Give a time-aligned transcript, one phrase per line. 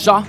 [0.00, 0.22] Så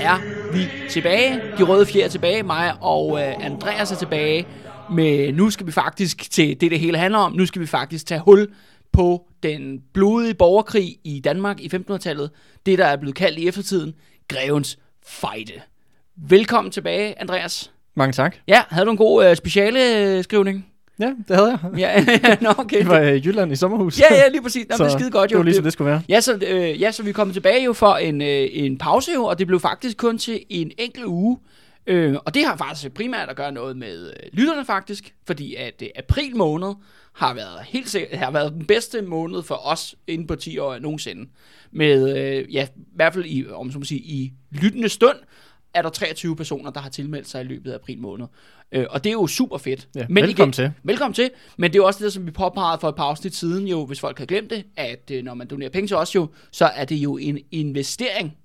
[0.00, 0.18] er
[0.52, 1.40] vi tilbage.
[1.58, 2.42] De røde fjer er tilbage.
[2.42, 4.46] Mig og øh, Andreas er tilbage.
[4.90, 7.32] Men nu skal vi faktisk til det, det hele handler om.
[7.32, 8.48] Nu skal vi faktisk tage hul
[8.92, 12.30] på den blodige borgerkrig i Danmark i 1500-tallet.
[12.66, 13.94] Det, der er blevet kaldt i eftertiden
[14.28, 15.52] Grevens Fejde.
[16.16, 17.72] Velkommen tilbage, Andreas.
[17.94, 18.36] Mange tak.
[18.48, 20.71] Ja, havde du en god øh, speciale øh, skrivning?
[21.02, 22.04] Ja, det havde jeg.
[22.24, 22.78] Ja, nå, okay.
[22.78, 24.00] Det var i Jylland i sommerhus.
[24.00, 24.66] Ja, ja, lige præcis.
[24.68, 25.34] Nå, det er skide godt, jo.
[25.34, 26.02] Det var ligesom det skulle være.
[26.08, 29.24] Ja, så, øh, ja, så vi kommet tilbage jo for en, øh, en pause jo,
[29.24, 31.38] og det blev faktisk kun til en enkelt uge.
[31.86, 35.82] Øh, og det har faktisk primært at gøre noget med øh, lytterne faktisk, fordi at
[35.82, 36.74] øh, april måned
[37.12, 40.78] har været helt sikkert, har været den bedste måned for os inden på 10 år
[40.78, 41.30] nogensinde.
[41.72, 45.16] Med, øh, ja, i hvert fald i, om så må sige, i lyttende stund,
[45.74, 48.26] er der 23 personer, der har tilmeldt sig i løbet af april måned.
[48.72, 49.88] Øh, og det er jo super fedt.
[49.94, 50.72] Ja, velkommen til.
[50.82, 51.30] Velkommen til.
[51.56, 53.86] Men det er jo også det, som vi påpegede for et par afsnit siden, jo,
[53.86, 56.64] hvis folk har glemt det, at øh, når man donerer penge til os jo, så
[56.64, 58.36] er det jo en investering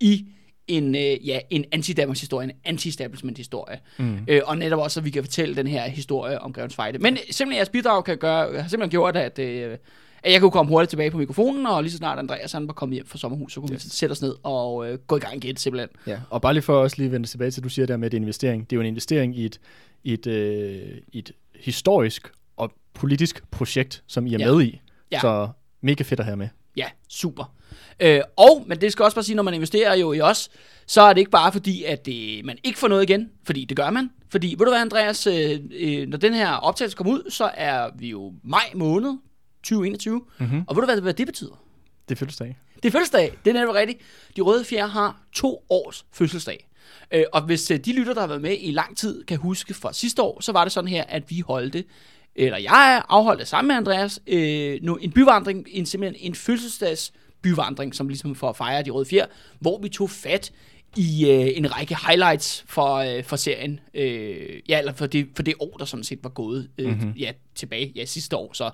[0.00, 0.26] i
[0.66, 3.78] en, øh, ja, en anti historie en anti-establishment-historie.
[3.98, 4.18] Mm.
[4.28, 6.98] Øh, og netop også, at vi kan fortælle den her historie om Grevens Fejde.
[6.98, 9.78] Men simpelthen jeres bidrag kan gøre, har simpelthen gjort, at, øh,
[10.24, 12.72] at jeg kunne komme hurtigt tilbage på mikrofonen, og lige så snart Andreas han var
[12.72, 13.84] kommet hjem fra sommerhus, så kunne yes.
[13.84, 15.88] vi sætte os ned og øh, gå i gang igen simpelthen.
[16.06, 18.06] Ja, og bare lige for også lige vende tilbage til, at du siger der med,
[18.06, 18.70] at det er en investering.
[18.70, 19.60] Det er jo en investering i et,
[20.04, 24.52] et, øh, et historisk og politisk projekt, som I er Ja.
[24.52, 24.80] med i.
[25.12, 25.20] Ja.
[25.20, 25.48] Så
[25.80, 26.48] mega fedt at have med.
[26.76, 27.54] Ja, super.
[28.00, 30.50] Øh, og, men det skal også bare sige, når man investerer jo i os,
[30.86, 33.76] så er det ikke bare fordi, at det, man ikke får noget igen, fordi det
[33.76, 34.10] gør man.
[34.28, 37.90] Fordi, ved du hvad, Andreas, øh, øh, når den her optagelse kommer ud, så er
[37.98, 39.18] vi jo maj måned
[39.64, 40.22] 2021.
[40.38, 40.64] Mm-hmm.
[40.66, 41.64] Og ved du hvad, hvad det betyder?
[42.08, 42.56] Det er fødselsdag.
[42.82, 43.98] Det er fødselsdag, det er netop rigtigt.
[44.36, 46.68] De røde fjer har to års fødselsdag.
[47.12, 49.74] Øh, og hvis øh, de lytter, der har været med i lang tid, kan huske
[49.74, 51.84] fra sidste år, så var det sådan her, at vi holdte,
[52.34, 57.12] eller jeg afholdt det sammen med Andreas, øh, nu, en byvandring, en, simpelthen en fødselsdags
[57.42, 59.26] byvandring, som ligesom for at fejre de røde fjer,
[59.60, 60.52] hvor vi tog fat
[60.96, 63.80] i øh, en række highlights for, øh, for serien.
[63.94, 67.10] Øh, ja, eller for det, for det år, der sådan set var gået øh, mm-hmm.
[67.10, 68.52] ja, tilbage ja, sidste år.
[68.52, 68.70] Så.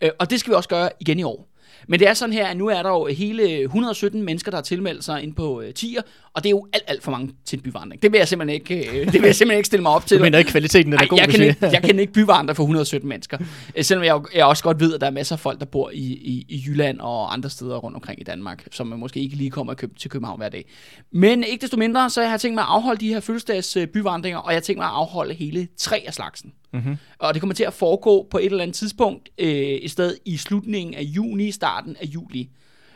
[0.00, 1.48] Øh, og det skal vi også gøre igen i år.
[1.88, 4.62] Men det er sådan her, at nu er der jo hele 117 mennesker, der har
[4.62, 6.02] tilmeldt sig ind på øh, tier,
[6.34, 8.02] og det er jo alt, alt for mange til en byvandring.
[8.02, 10.20] Det vil jeg simpelthen ikke, øh, det vil jeg simpelthen ikke stille mig op til.
[10.20, 13.08] Mener ikke, kvaliteten er Ej, god, jeg, kan ikke, jeg kan ikke byvandre for 117
[13.08, 13.38] mennesker.
[13.76, 15.90] Øh, Selvom jeg, jeg også godt ved, at der er masser af folk, der bor
[15.90, 19.36] i, i, i Jylland og andre steder rundt omkring i Danmark, som man måske ikke
[19.36, 20.64] lige kommer Køb- til København hver dag.
[21.12, 23.86] Men ikke desto mindre, så har jeg tænkt mig at afholde de her fødselsdags øh,
[23.86, 26.52] byvandringer, og jeg har tænkt mig at afholde hele tre af slagsen.
[26.72, 26.96] Mm-hmm.
[27.18, 30.36] Og det kommer til at foregå på et eller andet tidspunkt, øh, et sted i
[30.36, 32.50] slutningen af juni, starten af juli.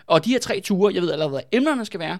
[0.07, 2.19] Og de her tre ture, jeg ved allerede, hvad emnerne skal være.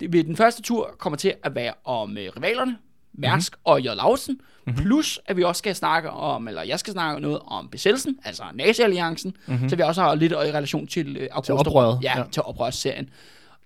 [0.00, 2.76] Det, ved den første tur kommer til at være om øh, rivalerne,
[3.12, 3.72] Mærsk mm-hmm.
[3.72, 3.84] og J.
[3.84, 4.40] Lausen.
[4.66, 4.82] Mm-hmm.
[4.82, 8.42] Plus, at vi også skal snakke om, eller jeg skal snakke noget om besættelsen, altså
[8.54, 9.68] Nazi-alliancen, mm-hmm.
[9.68, 12.18] så vi også har lidt i relation til øh, August oprøret, ja.
[12.18, 13.08] ja, til oprørsserien.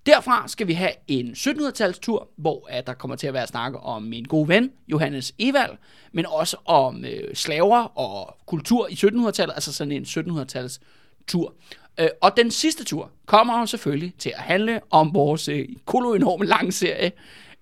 [0.07, 4.03] Derfra skal vi have en 1700-talstur, hvor at der kommer til at være snak om
[4.03, 5.77] min gode ven, Johannes Evald,
[6.13, 10.81] men også om øh, slaver og kultur i 1700-tallet, altså sådan en 1700-tals
[11.27, 11.55] tur.
[12.01, 16.47] Øh, og den sidste tur kommer jo selvfølgelig til at handle om vores øh, koloenorme
[16.47, 17.13] lange serie,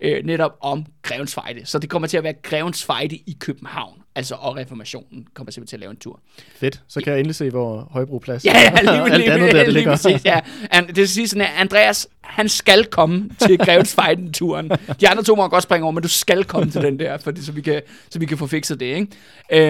[0.02, 1.60] øh, netop om Grevens Fejde.
[1.66, 5.66] Så det kommer til at være Grevens Fejde i København, altså og reformationen kommer simpelthen
[5.68, 6.20] til at lave en tur.
[6.56, 6.80] Fedt.
[6.88, 9.62] Så kan jeg endelig se, hvor Højbroplads Ja, ja, lige, lige, alt andet der, det
[9.64, 9.90] lige ligger.
[9.90, 10.40] præcis, ja.
[10.70, 14.70] And, det vil sige sådan, at Andreas, han skal komme til Grevens Fejden-turen.
[15.00, 17.42] De andre to må godt springe over, men du skal komme til den der, fordi,
[17.44, 19.06] så, vi kan, så vi kan få fikset det, ikke?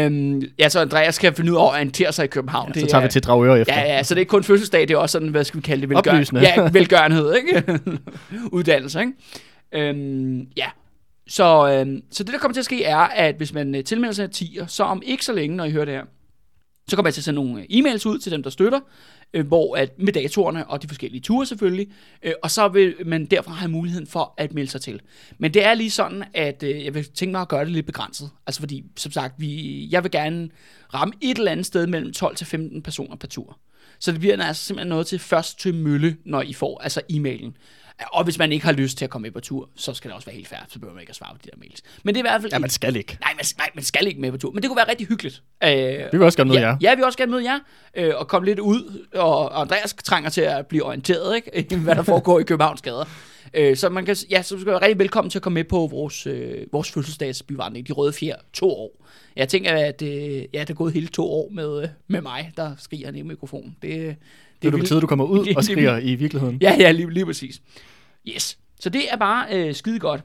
[0.04, 2.74] Øhm, ja, så Andreas kan finde ud af at orientere sig i København.
[2.74, 3.74] Så Det tager er- vi til Dragør efter.
[3.74, 5.62] Ja, ja, så det er ikke kun fødselsdag, det er også sådan, hvad skal vi
[5.62, 5.90] kalde det?
[5.90, 6.40] Velgør- Oplysende.
[6.42, 7.78] Ja, velgørenhed, ikke?
[8.52, 9.12] Uddannelse, ikke?
[9.72, 10.70] Øhm, ja,
[11.26, 14.14] så, øhm, så det, der kommer til at ske, er, at hvis man øh, tilmelder
[14.14, 16.04] sig 10'er, så om ikke så længe, når I hører det her,
[16.88, 18.80] så kommer jeg til at sende nogle øh, e-mails ud til dem, der støtter.
[19.34, 21.88] øh, hvor at med datorerne og de forskellige ture selvfølgelig,
[22.22, 25.00] øh, og så vil man derfra have muligheden for at melde sig til.
[25.38, 27.86] Men det er lige sådan, at øh, jeg vil tænke mig at gøre det lidt
[27.86, 28.30] begrænset.
[28.46, 30.48] Altså fordi, som sagt, vi, jeg vil gerne
[30.94, 33.58] ramme et eller andet sted mellem 12 til 15 personer per tur.
[33.98, 37.52] Så det bliver altså simpelthen noget til først til mølle, når I får altså e-mailen.
[38.12, 40.14] Og hvis man ikke har lyst til at komme med på tur, så skal det
[40.14, 41.82] også være helt fair, så behøver man ikke at svare på de der mails.
[42.02, 42.52] Men det er i hvert fald...
[42.52, 43.18] Ja, man skal ikke.
[43.20, 44.52] Nej, man, nej, man skal ikke med på tur.
[44.52, 45.42] Men det kunne være rigtig hyggeligt.
[45.64, 46.76] Øh, Vi vil også gerne møde ja, jer.
[46.80, 47.58] Ja, vi vil også gerne møde jer.
[47.96, 49.06] Øh, og komme lidt ud.
[49.14, 51.76] Og, Andreas trænger til at blive orienteret, ikke?
[51.84, 53.04] hvad der foregår i Københavns gader.
[53.54, 55.86] Øh, så man kan, ja, så skal være rigtig velkommen til at komme med på
[55.90, 59.06] vores, øh, vores fødselsdagsbyvandring, De Røde Fjer, to år.
[59.36, 60.10] Jeg tænker, at øh,
[60.54, 63.22] ja, det er gået hele to år med, øh, med mig, der skriger ned i
[63.22, 63.76] mikrofonen.
[63.82, 64.16] Det, det,
[64.62, 66.58] Det er på tide, du kommer ud og skriger i virkeligheden.
[66.60, 67.60] Ja, ja, lige, lige præcis.
[68.28, 68.58] Yes.
[68.80, 70.20] Så det er bare øh, skide godt.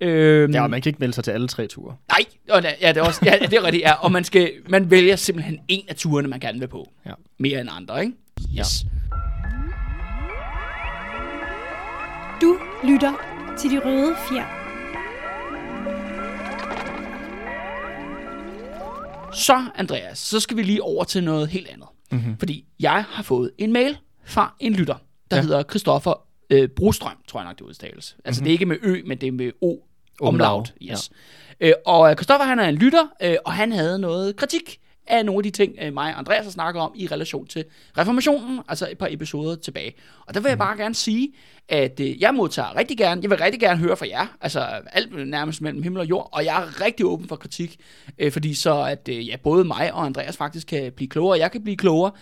[0.00, 1.96] Øhm, Ja, og man kan ikke melde sig til alle tre ture.
[2.08, 3.92] Nej, og da- ja, det er, også, ja, det er rigtigt, ja.
[3.92, 6.88] Og man, skal, man vælger simpelthen en af turene, man gerne vil på.
[7.06, 7.10] Ja.
[7.38, 8.16] Mere end andre, ikke?
[8.58, 8.86] Yes.
[12.40, 13.12] Du lytter
[13.58, 14.62] til De Røde Fjer.
[19.34, 21.86] Så, Andreas, så skal vi lige over til noget helt andet.
[22.10, 22.20] Mhm.
[22.20, 22.38] Mm-hmm.
[22.38, 24.94] Fordi jeg har fået en mail fra en lytter,
[25.30, 25.36] der ja.
[25.36, 25.42] Ja.
[25.42, 28.16] hedder Christoffer øh, Brostrøm, tror jeg nok, det udtales.
[28.24, 28.44] Altså, mm-hmm.
[28.44, 29.76] det er ikke med ø, men det er med o.
[30.20, 30.74] Omlaut.
[30.82, 31.10] Yes.
[31.60, 31.68] Ja.
[31.68, 35.38] Øh, og Christoffer, han er en lytter, øh, og han havde noget kritik af nogle
[35.38, 37.64] af de ting, øh, mig og Andreas har snakket om i relation til
[37.98, 39.94] reformationen, altså et par episoder tilbage.
[40.26, 41.32] Og der vil jeg bare gerne sige,
[41.68, 44.60] at øh, jeg modtager rigtig gerne, jeg vil rigtig gerne høre fra jer, altså
[44.92, 47.76] alt nærmest mellem himmel og jord, og jeg er rigtig åben for kritik,
[48.18, 51.62] øh, fordi så at ja, både mig og Andreas faktisk kan blive klogere, jeg kan
[51.62, 52.12] blive klogere,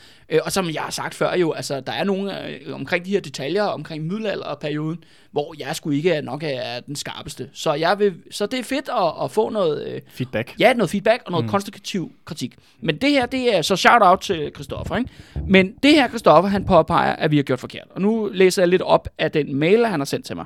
[0.42, 3.62] og som jeg har sagt før jo, altså der er nogle omkring de her detaljer,
[3.62, 7.50] omkring middelalderperioden, hvor jeg skulle ikke nok er den skarpeste.
[7.52, 10.54] Så, jeg vil, så det er fedt at, at få noget, Feedback.
[10.58, 11.50] Ja, noget feedback og noget mm.
[11.50, 12.56] konstruktiv kritik.
[12.84, 15.10] Men det her, det er så shout-out til Christoffer, ikke?
[15.48, 17.86] Men det her, Christoffer, han påpeger, at vi har gjort forkert.
[17.90, 20.44] Og nu læser jeg lidt op af den mail, han har sendt til mig.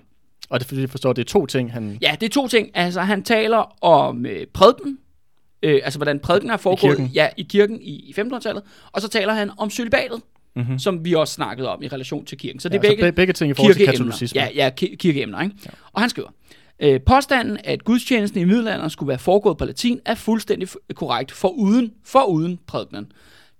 [0.50, 1.98] Og det er fordi, jeg forstår, det er to ting, han...
[2.02, 2.70] Ja, det er to ting.
[2.74, 4.98] Altså, han taler om øh, prædiken,
[5.62, 7.10] øh, altså hvordan prædiken er foregået kirken.
[7.14, 8.62] ja, i kirken i, i 1500-tallet,
[8.92, 10.20] og så taler han om celibatet,
[10.56, 10.78] mm-hmm.
[10.78, 12.60] som vi også snakkede om i relation til kirken.
[12.60, 14.40] Så det er Ja, begge, be- begge ting i forhold til katolicisme.
[14.40, 15.54] Ja, ja ki- kirkeemner, ikke?
[15.66, 15.70] Ja.
[15.92, 16.28] Og han skriver,
[16.80, 21.48] øh, påstanden, at gudstjenesten i middelalderen skulle være foregået på latin, er fuldstændig korrekt, for
[21.48, 23.12] uden, for uden prædikenen.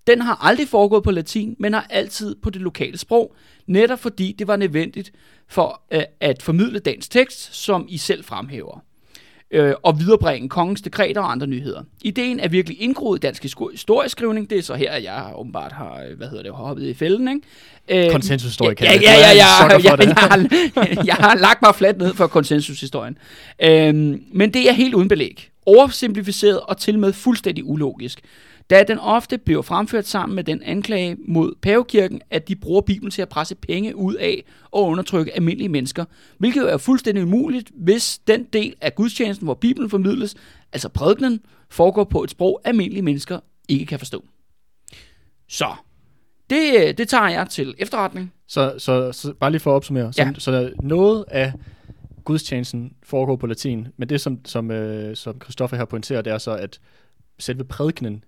[0.06, 3.34] Den har aldrig foregået på latin, men har altid på det lokale sprog,
[3.66, 5.12] netop fordi det var nødvendigt
[5.48, 8.80] for øh, at formidle dagens tekst, som I selv fremhæver
[9.50, 11.82] øh, og viderebringe kongens dekreter og andre nyheder.
[12.02, 14.50] Ideen er virkelig indgroet i dansk historieskrivning.
[14.50, 17.28] Det er så her, at jeg åbenbart har, øh, hvad hedder det, hoppet i fælden,
[17.28, 18.06] ikke?
[18.06, 18.84] Øh, Konsensushistoriker.
[18.84, 20.06] Ja, ja, ja, ja, ja, ja, det.
[20.06, 23.18] jeg, har, jeg har lagt mig fladt ned for konsensushistorien.
[23.62, 25.50] Øhm, men det er helt uden belæg.
[25.66, 28.20] Oversimplificeret og til med fuldstændig ulogisk.
[28.70, 33.10] Da den ofte bliver fremført sammen med den anklage mod pavekirken, at de bruger Bibelen
[33.10, 36.04] til at presse penge ud af og undertrykke almindelige mennesker,
[36.38, 40.34] hvilket jo er fuldstændig umuligt, hvis den del af gudstjenesten, hvor Bibelen formidles,
[40.72, 44.24] altså prædikenen, foregår på et sprog, almindelige mennesker ikke kan forstå.
[45.48, 45.68] Så,
[46.50, 48.32] det, det tager jeg til efterretning.
[48.46, 50.12] Så, så, så bare lige for at opsummere.
[50.12, 50.32] Så, Ja.
[50.38, 51.52] så noget af
[52.24, 56.38] gudstjenesten foregår på latin, men det som, som, øh, som Christoffer her pointerer, det er
[56.38, 56.80] så, at
[57.38, 58.24] selve prædikenen,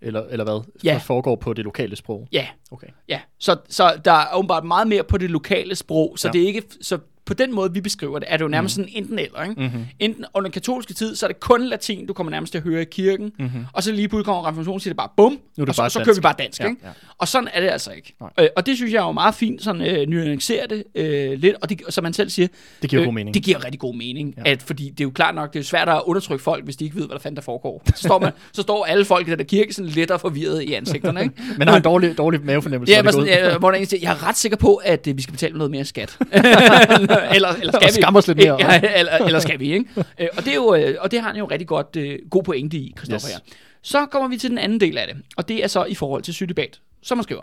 [0.00, 1.00] eller, eller hvad, Ja.
[1.04, 2.28] foregår på det lokale sprog.
[2.32, 2.86] Ja, Okay.
[3.08, 6.32] Ja, så, så der er åbenbart meget mere på det lokale sprog, så Ja.
[6.32, 8.84] det er ikke, så på den måde, vi beskriver det, er det jo nærmest mm.
[8.84, 9.60] sådan enten eller, ikke?
[9.60, 9.84] Mm-hmm.
[9.98, 12.64] Enten under den katolske tid, så er det kun latin, du kommer nærmest til at
[12.64, 13.64] høre i kirken, mm-hmm.
[13.72, 15.82] og så lige pludselig kommer reformationen, siger det bare bum, Nu er det og så,
[15.82, 16.06] bare så dansk.
[16.06, 16.80] kører vi bare dansk, Ja, ikke?
[16.84, 16.88] ja.
[17.18, 18.14] Og sådan er det altså ikke.
[18.20, 18.30] Nej.
[18.40, 21.56] Øh, og det synes jeg er jo meget fint, sådan øh, nuancere det øh, lidt,
[21.62, 22.48] og det, som man selv siger,
[22.82, 23.34] Det giver god mening.
[23.34, 24.50] det giver rigtig god mening, Ja.
[24.50, 26.84] at, fordi det er jo klart nok, det er svært at undertrykke folk, hvis de
[26.84, 27.82] ikke ved, hvad der fanden der foregår.
[27.94, 30.62] Så står, man, så står alle folk i den der kirke sådan lidt og forvirret
[30.62, 31.34] i ansigterne, ikke?
[31.58, 32.94] Men har en dårlig, dårlig mavefornemmelse.
[32.94, 35.22] Ja, sådan, ja, hvor der er en, jeg er ret sikker på, at øh, vi
[35.22, 36.18] skal betale noget mere skat.
[37.34, 38.00] eller, eller skal Og vi?
[38.00, 38.56] skamme os lidt mere.
[38.60, 39.84] Ja, eller, eller skal vi, ikke?
[40.20, 42.42] Øh, og, det er jo, øh, og det har han jo rigtig godt øh, god
[42.42, 43.34] pointe i, Christoffer Yes.
[43.34, 43.40] her.
[43.82, 46.22] Så kommer vi til den anden del af det, og det er så i forhold
[46.22, 47.42] til celibat, som man skriver.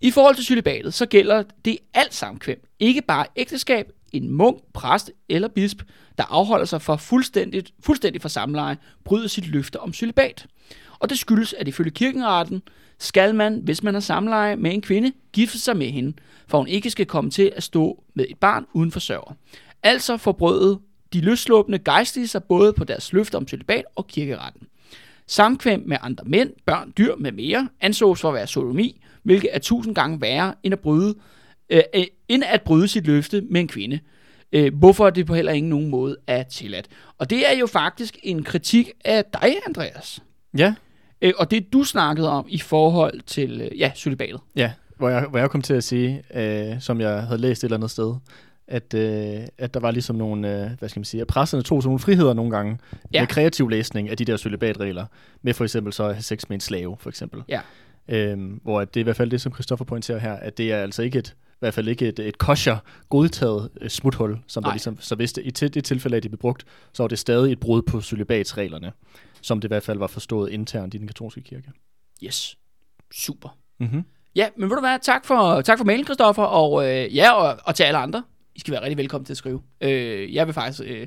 [0.00, 2.60] I forhold til celibatet, så gælder det alt samkvem.
[2.80, 5.78] Ikke bare ægteskab, en munk, præst eller bisp,
[6.18, 10.46] der afholder sig for fuldstændigt, fuldstændigt for samleje, bryder sit løfte om celibat.
[10.98, 12.62] Og det skyldes, at ifølge kirkenretten
[12.98, 16.12] skal man, hvis man har samleje med en kvinde, gifte sig med hende,
[16.46, 19.32] for hun ikke skal komme til at stå med et barn uden forsørger.
[19.82, 20.76] Altså forbrød
[21.12, 24.62] de løsslåbende gejstlige sig både på deres løfte om celibat og kirkeretten.
[25.26, 29.58] Samkvem med andre mænd, børn, dyr med mere ansås for at være sodomi, hvilket er
[29.58, 31.14] tusind gange værre end at bryde,
[31.70, 34.00] øh, øh, end at bryde sit løfte med en kvinde.
[34.52, 36.88] Øh, hvorfor det på heller ingen nogen måde er tilladt.
[37.18, 40.22] Og det er jo faktisk en kritik af dig, Andreas.
[40.58, 40.74] Ja,
[41.22, 44.40] Øh, og det du snakkede om i forhold til, øh, ja, celibatet.
[44.56, 44.72] ja.
[44.96, 47.76] hvor, jeg, hvor jeg kom til at sige, øh, som jeg havde læst et eller
[47.76, 48.14] andet sted,
[48.68, 51.82] at, øh, at der var ligesom nogle, øh, hvad skal man sige, at presserne tog
[51.82, 52.78] sådan nogle friheder nogle gange
[53.12, 53.20] Ja.
[53.22, 55.06] med kreativ læsning af de der celibatregler,
[55.42, 57.42] med for eksempel så at have sex med en slave, for eksempel.
[57.48, 57.60] Ja.
[58.08, 60.72] Øhm, hvor at det er i hvert fald det, som Christoffer pointerer her, at det
[60.72, 62.76] er altså ikke et, i hvert fald ikke et, et kosher
[63.08, 64.74] godtaget øh, smuthul, som der Nej.
[64.74, 67.18] ligesom, så hvis det, i til, det tilfælde, at det blev brugt, så var det
[67.18, 68.92] stadig et brud på celibatsreglerne,
[69.42, 71.70] som det i hvert fald var forstået internt i den katolske kirke.
[72.24, 72.58] Yes.
[73.12, 73.58] Super.
[73.80, 74.04] Mm-hmm.
[74.34, 77.58] Ja, men ved du hvad, tak for, tak for mailen, Christoffer, og øh, ja, og,
[77.64, 78.22] og til alle andre.
[78.54, 79.62] I skal være rigtig velkommen til at skrive.
[79.80, 81.06] Øh, jeg vil faktisk, øh,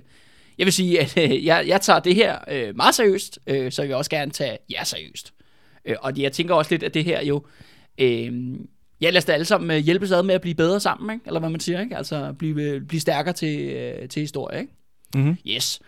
[0.58, 3.82] jeg vil sige, at øh, jeg, jeg tager det her øh, meget seriøst, øh, så
[3.82, 5.34] jeg vil også gerne tage jer seriøst.
[5.86, 7.46] Øh, og jeg tænker også lidt, at det her jo,
[7.98, 8.56] øh,
[9.02, 11.24] ja, lad os da alle sammen øh, hjælpes ad med at blive bedre sammen, ikke?
[11.28, 11.98] eller hvad man siger, ikke?
[11.98, 14.60] altså blive, blive stærkere til, øh, til historie.
[14.60, 14.74] Ikke?
[15.16, 15.38] Mm-hmm.
[15.48, 15.80] Yes.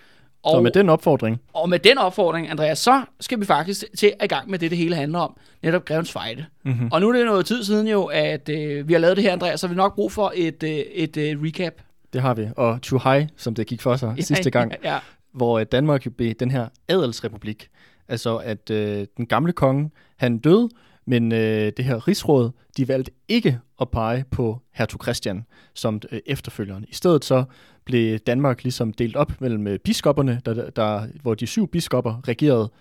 [0.48, 4.26] Så med den opfordring, Og med den opfordring, Andreas, så skal vi faktisk til at
[4.26, 5.38] i gang med det, det hele handler om.
[5.62, 6.46] Netop Grevens Fejde.
[6.66, 6.90] Mm-hmm.
[6.92, 9.32] Og nu er det noget tid siden jo, at øh, vi har lavet det her,
[9.32, 11.74] Andreas, så har vi nok brug for et, øh, et øh, recap.
[12.14, 12.48] det har vi.
[12.58, 15.00] Og Chu Hai, som det gik for sig ja, sidste gang, Ja,
[15.34, 17.70] hvor øh, Danmark jo blev den her adelsrepublik.
[18.08, 20.70] Altså at øh, den gamle konge, han døde,
[21.06, 26.20] men øh, det her rigsråd, de valgte ikke at pege på hertug Christian som øh,
[26.26, 26.86] efterfølgeren.
[26.90, 27.44] I stedet så
[27.86, 32.72] blev Danmark ligesom delt op mellem øh, biskopperne, der, der, hvor de syv biskopper regerede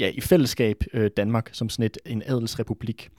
[0.00, 3.10] ja, i fællesskab øh, Danmark som sådan et, en adelsrepublik.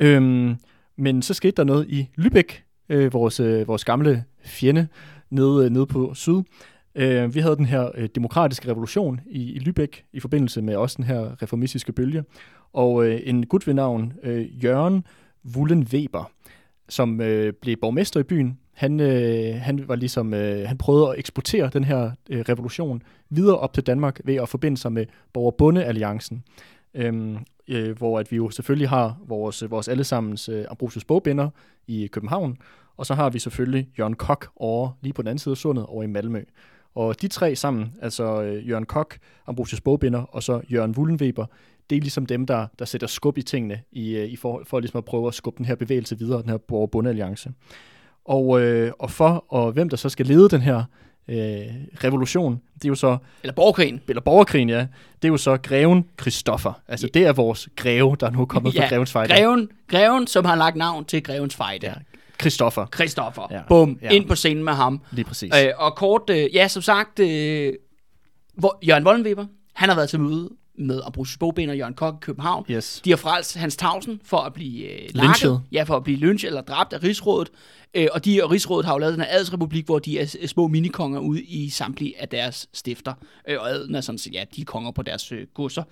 [0.00, 0.56] Øhm,
[0.96, 4.88] men så skete der noget i Lübeck, øh, vores, øh, vores gamle fjende
[5.30, 6.42] nede, øh, nede på syd.
[6.94, 10.96] Øh, vi havde den her øh, demokratiske revolution i, i Lübeck i forbindelse med også
[10.96, 12.24] den her reformistiske bølge.
[12.72, 15.04] Og øh, en gut ved navn øh, Jørgen
[15.56, 16.30] Wullen Weber,
[16.88, 21.18] som øh, blev borgmester i byen, han, øh, han var ligesom, øh, han prøvede at
[21.18, 26.44] eksportere den her øh, revolution videre op til Danmark ved at forbinde sig med Borgerbundealliancen,
[26.94, 31.50] Øhm, øh, hvor at vi jo selvfølgelig har vores, vores allesammens øh, Ambrosius bogbinder
[31.86, 32.58] i København,
[32.96, 35.86] og så har vi selvfølgelig Jørgen Kok over lige på den anden side af sundet
[35.86, 36.42] over i Malmø.
[36.94, 41.46] Og de tre sammen, altså øh, Jørgen Kok, Ambrosius bogbinder og så Jørgen Wullenweber,
[41.90, 44.80] det er ligesom dem, der, der sætter skub i tingene i, øh, i forhold for
[44.80, 47.50] ligesom at prøve at skubbe den her bevægelse videre, den her Borgerbunde-alliance.
[48.24, 50.84] Og, øh, og for, og hvem der så skal lede den her
[51.28, 51.36] øh,
[52.04, 54.00] revolution, det er jo så eller borgerkrigen.
[54.08, 54.86] eller borgerkrigen, ja,
[55.22, 56.80] det er jo så greven Christoffer.
[56.88, 59.34] Altså, det er vores greve, der er nu kommet fra grevens fejde.
[59.34, 61.86] greven, greven, som har lagt navn til Grevens Fejde.
[61.86, 62.11] Ja, Ja.
[62.42, 63.48] Christoffer, Christoffer.
[63.50, 63.60] Ja.
[63.68, 64.10] Bum, Ja.
[64.10, 65.00] ind på scenen med ham.
[65.12, 65.52] lige præcis.
[65.64, 67.72] Øh, og kort, øh, ja, som sagt, øh,
[68.54, 72.18] hvor, Jørgen Wollenweber, han har været til møde med Ambrosius Bogbind og Jørgen Kok i
[72.20, 72.64] København.
[72.70, 73.00] Yes.
[73.04, 75.60] De har frelst Hans Tausen for at blive øh, Lynchet.
[75.72, 77.50] Ja, for at blive lynchet eller dræbt af Rigsrådet.
[77.94, 80.46] Øh, og de og Rigsrådet har jo lavet den her adelsrepublik, hvor de er, er
[80.46, 83.14] små minikonger ude i samtlige af deres stifter.
[83.48, 85.82] Øh, og adelen er sådan set, ja, de er konger på deres øh, godser.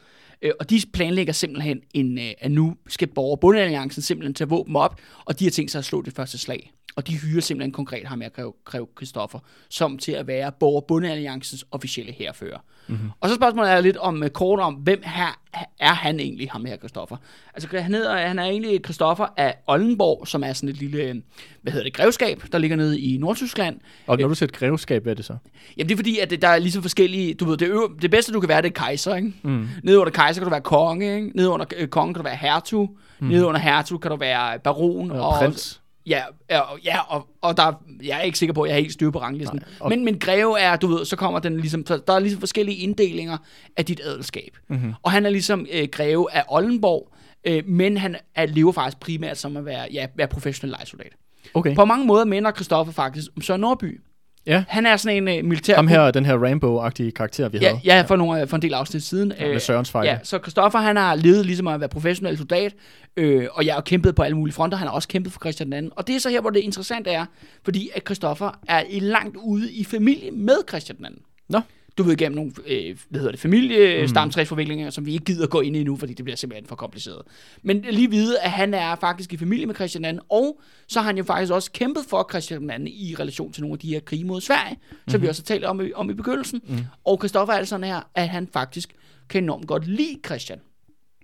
[0.43, 5.01] Øh, og de planlægger simpelthen, en, øh, at nu skal Borgerbundealliancen simpelthen tage våben op,
[5.25, 6.73] og de har tænkt sig at slå det første slag.
[6.97, 12.13] Og de hyrer simpelthen konkret ham her, Grev, Kristoffer, som til at være Borgerbundealliancens officielle
[12.13, 12.59] herfører.
[12.91, 13.11] Mm-hmm.
[13.21, 15.41] Og så spørgsmålet er lidt om øh, kort om, hvem her
[15.79, 17.17] er han egentlig, ham her Christoffer?
[17.55, 21.15] Altså han, hedder, han er egentlig Christoffer af Oldenborg, som er sådan et lille, øh,
[21.63, 23.81] hvad hedder det, grevskab, der ligger nede i Nordtyskland.
[24.07, 25.37] Og når du siger et grevskab, hvad er det så?
[25.77, 28.11] Jamen det er fordi, at det, der er ligesom forskellige, du ved, det, øver, det
[28.11, 29.33] bedste du kan være, det er kejser, ikke?
[29.43, 29.69] Mm.
[29.83, 31.31] Nede under kejser kan du være konge, ikke?
[31.35, 33.27] Nede under øh, konge kan du være hertug, mm.
[33.27, 35.11] nede under hertug kan du være baron.
[35.11, 35.81] Og prins.
[36.11, 38.81] Ja, ja, og- ja og, og der, jeg er ikke sikker på, at jeg har
[38.81, 39.59] helt styr på ranglisten.
[39.59, 42.19] Nej, og- Men, men greve er, du ved, så kommer den ligesom, så der er
[42.19, 43.39] ligesom forskellige inddelinger
[43.77, 44.57] af dit adelskab.
[44.69, 44.95] Mm-hmm.
[45.03, 47.13] Og han er ligesom øh, greve af Oldenborg,
[47.45, 51.13] øh, men han er, lever faktisk primært som at være, ja, være professionel lejesoldat.
[51.55, 51.75] Okay.
[51.75, 54.01] På mange måder minder Christoffer faktisk om Søren Nordby.
[54.47, 55.75] Ja, Han er sådan en øh, militær...
[55.77, 57.81] ham her, den her Rambo-agtige karakter, vi Ja, havde.
[57.85, 59.33] ja for, nogle, for en del afsnit siden.
[59.41, 60.09] Ja, med Sørens fejde.
[60.09, 62.75] Ja, så Christoffer, han har levet ligesom at være professionel soldat,
[63.17, 64.79] øh, og jeg har kæmpet på alle mulige fronter.
[64.79, 65.89] Han har også kæmpet for Christian II.
[65.97, 67.25] Og det er så her, hvor det interessante er,
[67.65, 71.07] fordi at Christoffer er langt ude i familie med Christian II.
[71.49, 71.61] Nå.
[72.01, 75.77] Du ved gennem nogle, øh, hvad hedder det, familiestamtræsforviklinger, som vi ikke gider gå ind
[75.77, 77.23] i nu, fordi det bliver simpelthen for kompliceret.
[77.63, 81.07] Men lige vide, at han er faktisk i familie med Christian II, og så har
[81.07, 84.01] han jo faktisk også kæmpet for Christian II i relation til nogle af de her
[84.01, 84.79] krige mod Sverige,
[85.09, 85.23] som Mhm.
[85.23, 86.61] vi også har talt om, i- om i begyndelsen.
[86.69, 86.79] Mm.
[87.05, 88.89] Og Christoffer er det sådan her, at han faktisk
[89.29, 90.59] kan enormt godt lide Christian.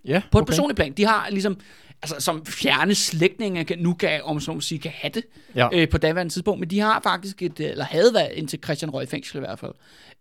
[0.04, 0.50] ja På et okay.
[0.52, 0.92] personligt plan.
[0.92, 1.56] De har ligesom,
[2.03, 5.25] altså som fjerne slægtninge kan, nu kan, om så sige, kan have det
[5.57, 5.69] Ja.
[5.73, 8.91] øh, på daværende tidspunkt, men de har faktisk et, øh, eller havde været indtil Christian
[8.91, 9.73] røg i fængsel i hvert fald,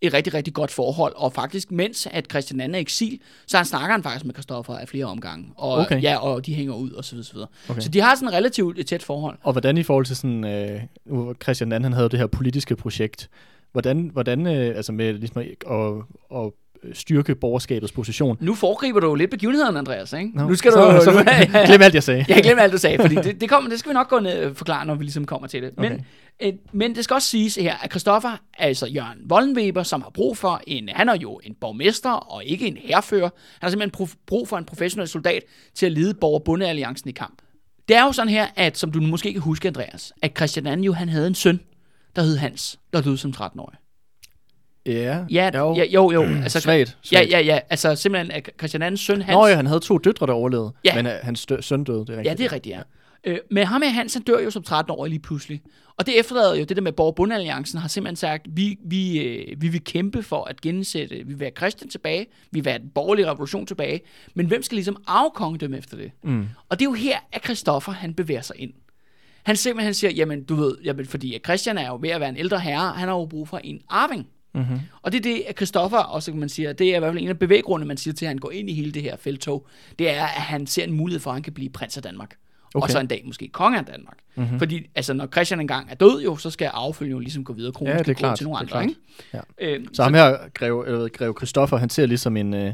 [0.01, 3.57] et rigtig, rigtig godt forhold, og faktisk mens at Christian II er i eksil, så
[3.57, 6.01] han snakker han faktisk med Christoffer af flere omgange, og, Okay.
[6.03, 7.47] ja, og de hænger ud, og så videre, så videre.
[7.69, 7.81] Okay.
[7.81, 9.37] Så de har sådan et relativt et tæt forhold.
[9.43, 10.81] Og hvordan i forhold til sådan, øh,
[11.43, 13.29] Christian II, han havde det her politiske projekt,
[13.71, 16.51] hvordan, hvordan øh, altså med ligesom at, at, at
[16.93, 18.37] styrke borgerskabets position.
[18.41, 20.31] Nu foregriber du jo lidt begivenheden, Andreas, ikke?
[20.33, 21.03] Nå, nu skal så, du...
[21.03, 21.19] Så, nu,
[21.65, 22.25] glem alt, jeg sagde.
[22.27, 24.43] Jeg glemmer alt, du sagde, fordi det, det, kommer, det skal vi nok gå ned
[24.45, 25.71] og forklare, når vi ligesom kommer til det.
[25.77, 25.91] Men,
[26.41, 26.53] Okay.
[26.53, 30.37] øh, men det skal også siges her, at Christoffer, altså Jørgen Wollenweber, som har brug
[30.37, 34.23] for en, han er jo en borgmester og ikke en herrefører, han har simpelthen prof-
[34.27, 35.43] brug for en professionel soldat
[35.75, 37.41] til at lede borger-bundealliancen i kamp.
[37.87, 40.85] Det er jo sådan her, at som du måske kan huske, Andreas, at Christian II
[40.85, 41.59] jo, han havde en søn,
[42.15, 43.77] der hed Hans, der døde som 13-årig.
[44.85, 45.75] Ja, Ja, jo.
[45.75, 46.21] ja, jo, jo.
[46.43, 46.79] Altså, Svagt,
[47.11, 47.31] Ja, svagt.
[47.31, 47.59] ja, ja.
[47.69, 49.33] Altså simpelthen, at Christian II's søn, Hans...
[49.35, 50.95] Nå ja, han havde to døtre, der overlevede, Ja.
[50.95, 52.25] men øh, hans dø- søn døde, det er rigtigt.
[52.27, 52.81] Ja, det er rigtigt, ja.
[53.23, 55.61] Øh, men ham her Hans, han dør jo som 13-årig lige pludselig.
[55.97, 59.61] Og det efterlader jo det der med Borg Bundealliancen har simpelthen sagt, vi, vi, øh,
[59.61, 62.89] vi vil kæmpe for at gensætte, vi vil have Christian tilbage, vi vil have den
[62.95, 64.01] borgerlige revolution tilbage,
[64.35, 66.11] men hvem skal ligesom afkonge dem efter det?
[66.23, 66.45] Mm.
[66.69, 68.73] Og det er jo her, at Christoffer han bevæger sig ind.
[69.43, 72.37] Han simpelthen siger, jamen du ved, jamen, fordi Christian er jo ved at være en
[72.37, 74.27] ældre herre, han har jo brug for en arving.
[74.55, 74.79] Mm-hmm.
[75.01, 77.23] Og det er det, at Christoffer også kan man sige, det er i hvert fald
[77.23, 79.67] en af bevæggrundene, man siger til, at han går ind i hele det her feltog,
[79.99, 82.35] det er, at han ser en mulighed for, at han kan blive prins af Danmark.
[82.75, 82.83] Okay.
[82.83, 84.17] Og så en dag måske konge af Danmark.
[84.35, 84.59] Mm-hmm.
[84.59, 87.71] Fordi altså, når Christian engang er død jo, så skal arvefølgen jo ligesom gå videre.
[87.71, 88.97] Kronen Ja, det er klart, til nogle det er andre, klart.
[89.33, 89.45] ikke?
[89.59, 89.73] Ja.
[89.75, 92.73] Øhm, Så ham her, greve, eller, greve Christoffer, han ser ligesom en, øh,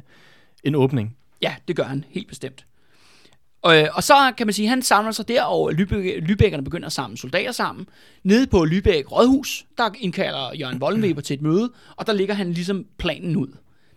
[0.64, 1.18] en åbning.
[1.42, 2.66] Ja, det gør han helt bestemt.
[3.62, 6.86] Og, øh, og så kan man sige, han samler sig der, og Lübeck, Lübeckerne begynder
[6.86, 7.88] at samle soldater sammen.
[8.24, 12.54] Nede på Lübeck Rådhus, der indkalder Jørgen Vollenweber til et møde, og der ligger han
[12.54, 13.48] ligesom planen ud.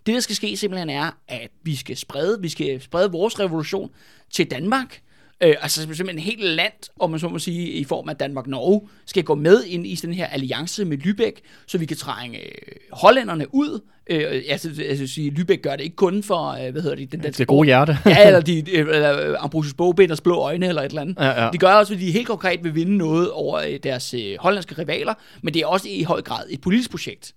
[0.07, 3.91] Det, der skal ske simpelthen er, at vi skal sprede, vi skal sprede vores revolution
[4.31, 5.01] til Danmark.
[5.45, 8.89] Øh, altså simpelthen et helt land, om man så må sige, i form af Danmark-Norge,
[9.07, 12.51] skal gå med ind i den her alliance med Lübeck, så vi kan trænge øh,
[12.93, 13.81] hollænderne ud.
[14.11, 17.21] Øh, altså, altså sige, Lübeck gør det ikke kun for, øh, hvad hedder det, den
[17.21, 17.99] danske Det gode hjerte.
[18.07, 21.17] ja, eller, de, øh, eller øh, Ambrosius Bogbinders blå øjne, eller et eller andet.
[21.19, 21.51] Ja, ja.
[21.53, 24.75] De gør også, at de helt konkret vil vinde noget over øh, deres øh, hollandske
[24.79, 27.35] rivaler, men det er også i høj grad et politisk projekt.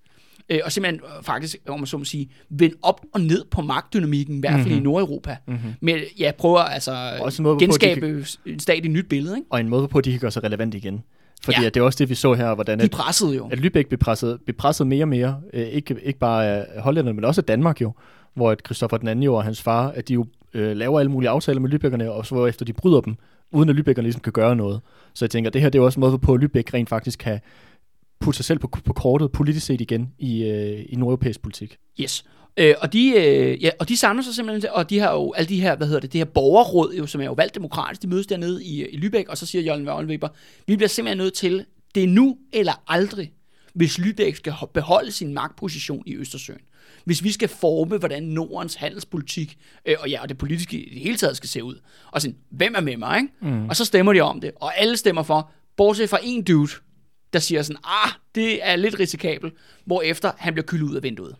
[0.49, 3.61] Øh, og simpelthen øh, faktisk, om man så må sige, vende op og ned på
[3.61, 4.79] magtdynamikken, i hvert fald mm-hmm.
[4.79, 5.37] i Nordeuropa.
[5.47, 5.73] Mm-hmm.
[5.81, 9.35] Men ja, prøver altså Også en måde, genskabe en stat i et nyt billede.
[9.37, 9.47] Ikke?
[9.49, 11.03] Og en måde på, at de kan gøre sig relevant igen.
[11.43, 11.67] Fordi Ja.
[11.67, 13.47] at det er også det, vi så her, hvordan De at, pressede jo.
[13.51, 15.41] at Lübeck blev presset, blev presset mere og mere.
[15.53, 17.93] Øh, ikke, ikke bare af hollænderne, men også af Danmark jo.
[18.33, 21.11] Hvor at Christoffer den anden jo og hans far, at de jo øh, laver alle
[21.11, 23.15] mulige aftaler med Lübeckerne, og så efter de bryder dem,
[23.51, 24.81] uden at Lübeckerne ligesom kan gøre noget.
[25.13, 27.19] Så jeg tænker, det her det er også en måde på, at Lübeck rent faktisk
[27.19, 27.39] kan
[28.19, 31.77] putte sig selv på, på kortet politisk set igen i, øh, i nordeuropæisk politik.
[32.01, 32.25] Yes.
[32.57, 35.49] Øh, og, de, øh, ja, og de samler sig simpelthen, og de har jo alle
[35.49, 38.07] de her, hvad hedder det, det her borgerråd, jo, som er jo valgt demokratisk, de
[38.07, 40.27] mødes dernede i, i Lübeck, og så siger Jørgen Wollenweber,
[40.67, 43.31] vi bliver simpelthen nødt til, det er nu eller aldrig,
[43.73, 46.59] hvis Lübeck skal ho- beholde sin magtposition i Østersøen.
[47.05, 51.01] Hvis vi skal forme, hvordan Nordens handelspolitik, øh, og ja, og det politiske i det
[51.01, 51.75] hele taget skal se ud.
[52.11, 53.33] Og sådan, hvem er med mig, ikke?
[53.55, 53.69] Mm.
[53.69, 56.71] Og så stemmer de om det, og alle stemmer for, bortset fra en dude,
[57.37, 59.53] der siger sådan, ah, det er lidt risikabelt,
[59.85, 61.35] hvorefter han bliver kyldet ud af vinduet.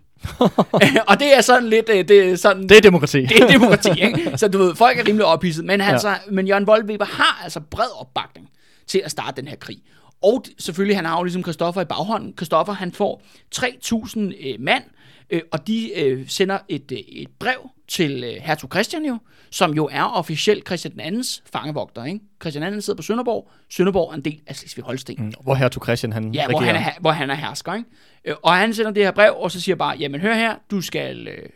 [1.09, 3.21] og det er sådan lidt, øh, det er sådan, Det er demokrati.
[3.21, 4.31] det er demokrati, ikke?
[4.37, 6.15] Så du ved, folk er rimelig ophidset, men, han, ja.
[6.31, 8.49] men Jørgen Voldweber har altså bred opbakning
[8.87, 9.77] til at starte den her krig.
[10.23, 12.33] Og selvfølgelig, han har jo ligesom Christoffer i baghånden.
[12.37, 13.21] Christoffer, han får
[13.55, 14.83] 3.000 øh, mand,
[15.29, 19.17] øh, og de øh, sender et, øh, et brev til øh, hertug Christian jo,
[19.51, 22.19] som jo er officielt Christian II's fangevogter, ikke?
[22.41, 23.49] Christian II sidder på Sønderborg.
[23.69, 25.15] Sønderborg er en del af Slesvig-Holsten.
[25.17, 26.73] Mm, Hvor hertug Christian han Ja, hvor regerer.
[26.77, 27.89] han, er, hvor han er hersker, ikke?
[28.25, 30.81] Øh, Og han sender det her brev, og så siger bare, jamen hør her, du
[30.81, 31.49] skal øh,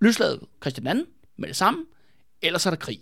[0.00, 1.04] løslade Christian II
[1.38, 1.80] med det samme,
[2.42, 2.98] ellers er der krig.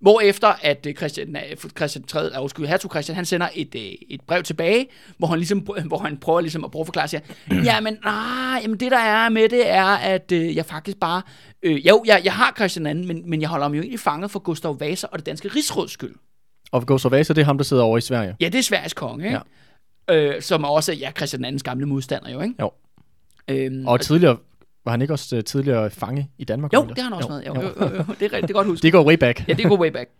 [0.00, 3.82] Hvorefter at øh, Christian, øh, Christian 3, eller undskyld, hertug Christian, han sender et, øh,
[4.08, 4.86] et brev tilbage,
[5.18, 7.20] hvor han, ligesom, hvor han prøver ligesom at prøve at forklare sig,
[7.64, 11.22] jamen, ah, jamen det der er med det er, at øh, jeg faktisk bare,
[11.62, 14.30] øh, jo, jeg, jeg har Christian II, men, men jeg holder ham jo egentlig fanget
[14.30, 16.14] for Gustav Vasa og det danske rigsråds skyld.
[16.72, 18.36] Og Gustav Vasa, det er ham, der sidder over i Sverige.
[18.40, 19.40] Ja, det er Sveriges konge, ikke?
[20.08, 20.34] Ja.
[20.34, 22.54] Øh, som også er ja, Christian II's gamle modstander jo, ikke?
[22.60, 22.70] Jo.
[23.48, 24.36] Øhm, Og tidligere,
[24.84, 26.72] var han ikke også øh, tidligere fange i Danmark?
[26.72, 27.46] jo, det har han også været.
[27.46, 27.60] Jo, jo.
[27.62, 28.82] jo, jo, jo, det er det er godt huske.
[28.82, 29.48] Det går way back.
[29.48, 30.10] Ja, det går way back.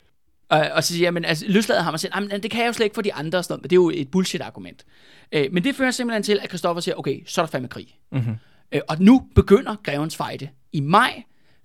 [0.49, 2.67] Og, og så siger jeg, men altså, løslader ham og siger, "Jamen, det kan jeg
[2.69, 4.85] jo slet ikke for de andre og sådan noget, men det er jo et bullshit-argument.
[5.33, 7.99] Øh, men det fører simpelthen til, at Christoffer siger, okay, så er der fandme krig.
[8.13, 8.35] Mm-hmm.
[8.73, 10.49] Øh, og nu begynder grevens fejde.
[10.73, 11.23] I maj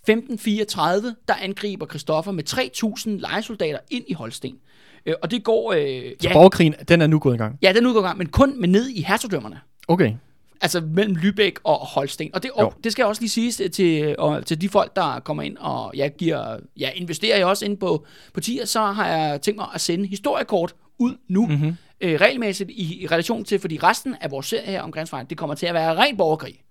[0.07, 4.55] 1534, der angriber Christoffer med 3.000 lejesoldater ind i Holsten.
[5.05, 5.73] Øh, og det går...
[5.73, 5.79] Øh,
[6.21, 7.57] Så ja, borgerkrigen, den er nu gået i gang.
[7.61, 9.59] ja, den udgår i gang, men kun med ned i hertugdømmerne.
[9.87, 10.13] Okay.
[10.61, 12.29] Altså mellem Lübeck og Holsten.
[12.33, 15.43] Og det, og det skal også lige siges til, og, til de folk, der kommer
[15.43, 19.41] ind, og jeg, giver, jeg investerer jo også ind på, på TIR, så har jeg
[19.41, 21.75] tænkt mig at sende historiekort ud nu, mm-hmm.
[22.01, 25.37] øh, regelmæssigt i, i relation til, fordi resten af vores serie her om Grænsvejen, det
[25.37, 26.61] kommer til at være ren borgerkrig.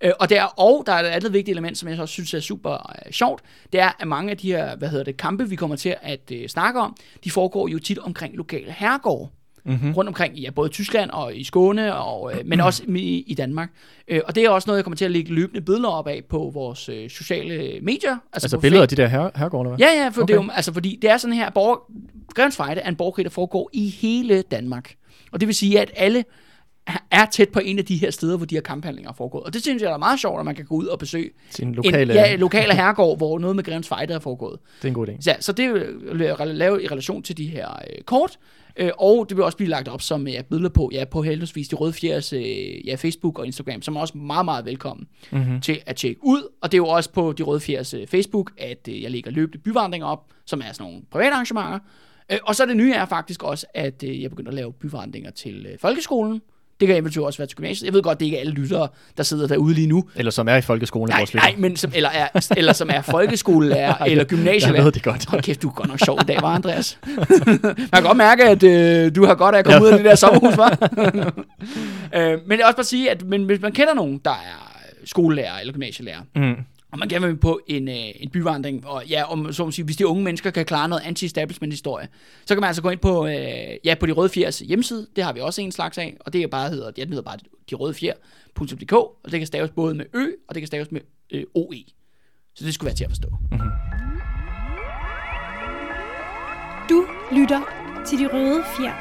[0.00, 2.34] Øh, og, der, og der er et andet vigtigt element, som jeg så også synes
[2.34, 2.72] er super
[3.06, 5.76] øh, sjovt, det er, at mange af de her, hvad hedder det, kampe, vi kommer
[5.76, 9.30] til at øh, snakke om, de foregår jo tit omkring lokale herregårde.
[9.66, 9.92] Mm-hmm.
[9.92, 13.34] rundt omkring, ja, både i Tyskland og i Skåne, og, øh, men også i, i
[13.34, 13.70] Danmark.
[14.08, 16.22] Øh, og det er også noget, jeg kommer til at lægge løbende billeder op af
[16.28, 18.16] på vores øh, sociale medier.
[18.32, 19.78] Altså på billeder af de der her, herregårde, hvad?
[19.78, 20.32] Ja, ja, for okay.
[20.32, 21.76] det er jo, altså, fordi det er sådan her, borger,
[22.34, 24.94] Grevens Fejde er en borgerkrig, der foregår i hele Danmark.
[25.32, 26.24] Og det vil sige, at alle
[27.10, 29.44] er tæt på en af de her steder, hvor de her kamphandlinger er foregået.
[29.44, 31.74] Og det synes jeg er meget sjovt, at man kan gå ud og besøge Sin
[31.74, 32.02] lokale...
[32.02, 34.58] en ja, lokale herregård, hvor noget med Grevens Fejde er foregået.
[34.76, 35.12] Det er en god idé.
[35.26, 35.74] Ja, så det
[36.12, 38.38] vil jeg lave i relation til de her øh, kort,
[38.76, 41.68] øh, og det vil også blive lagt op som ja, billeder på, ja, på heldigvis
[41.68, 45.60] de røde fjers, øh, ja, Facebook og Instagram, som er også meget, meget velkommen mm-hmm.
[45.60, 46.48] til at tjekke ud.
[46.62, 49.30] Og det er jo også på de røde fjers øh, Facebook, at øh, jeg lægger
[49.30, 51.78] løbende byvandringer op, som er sådan nogle private arrangementer.
[52.32, 55.30] Øh, og så det nye er faktisk også, at øh, jeg begynder at lave byvandringer
[55.30, 56.42] til øh, folkeskolen.
[56.80, 57.86] Det kan eventuelt også være til gymnasiet.
[57.86, 60.04] Jeg ved godt, det ikke er alle lyttere, der sidder derude lige nu.
[60.16, 63.94] Eller som er i folkeskolen Nej, nej, men som, eller, er, eller som er folkeskolelærer
[64.04, 64.90] eller Jeg ved gymnasielærer.
[64.90, 65.26] det godt.
[65.30, 66.98] Hold kæft, du er godt nok sjov i dag, var Andreas?
[67.82, 70.04] Man kan godt mærke, at øh, du har godt af at komme ud af det
[70.04, 70.70] der sommerhus, var.
[72.16, 74.72] øh, men jeg vil også bare sige, at men, hvis man kender nogen, der er
[75.04, 76.54] skolelærer eller gymnasielærer, Mm.
[76.96, 79.72] Og man gerne vil på en, øh, en byvandring, og ja, om, så må man
[79.72, 82.08] sige, hvis de unge mennesker kan klare noget anti-establishment-historie,
[82.46, 83.34] så kan man altså gå ind på, øh,
[83.84, 86.42] ja, på de røde fjers hjemmeside, det har vi også en slags af, og det
[86.42, 87.38] er bare hedder, ja, den hedder bare
[87.70, 91.00] de røde fjer.dk, og det kan staves både med ø, og det kan staves med
[91.32, 91.84] øh, OE.
[92.54, 93.28] Så det skulle være til at forstå.
[96.88, 97.60] Du lytter
[98.06, 98.92] til De Røde Fjer.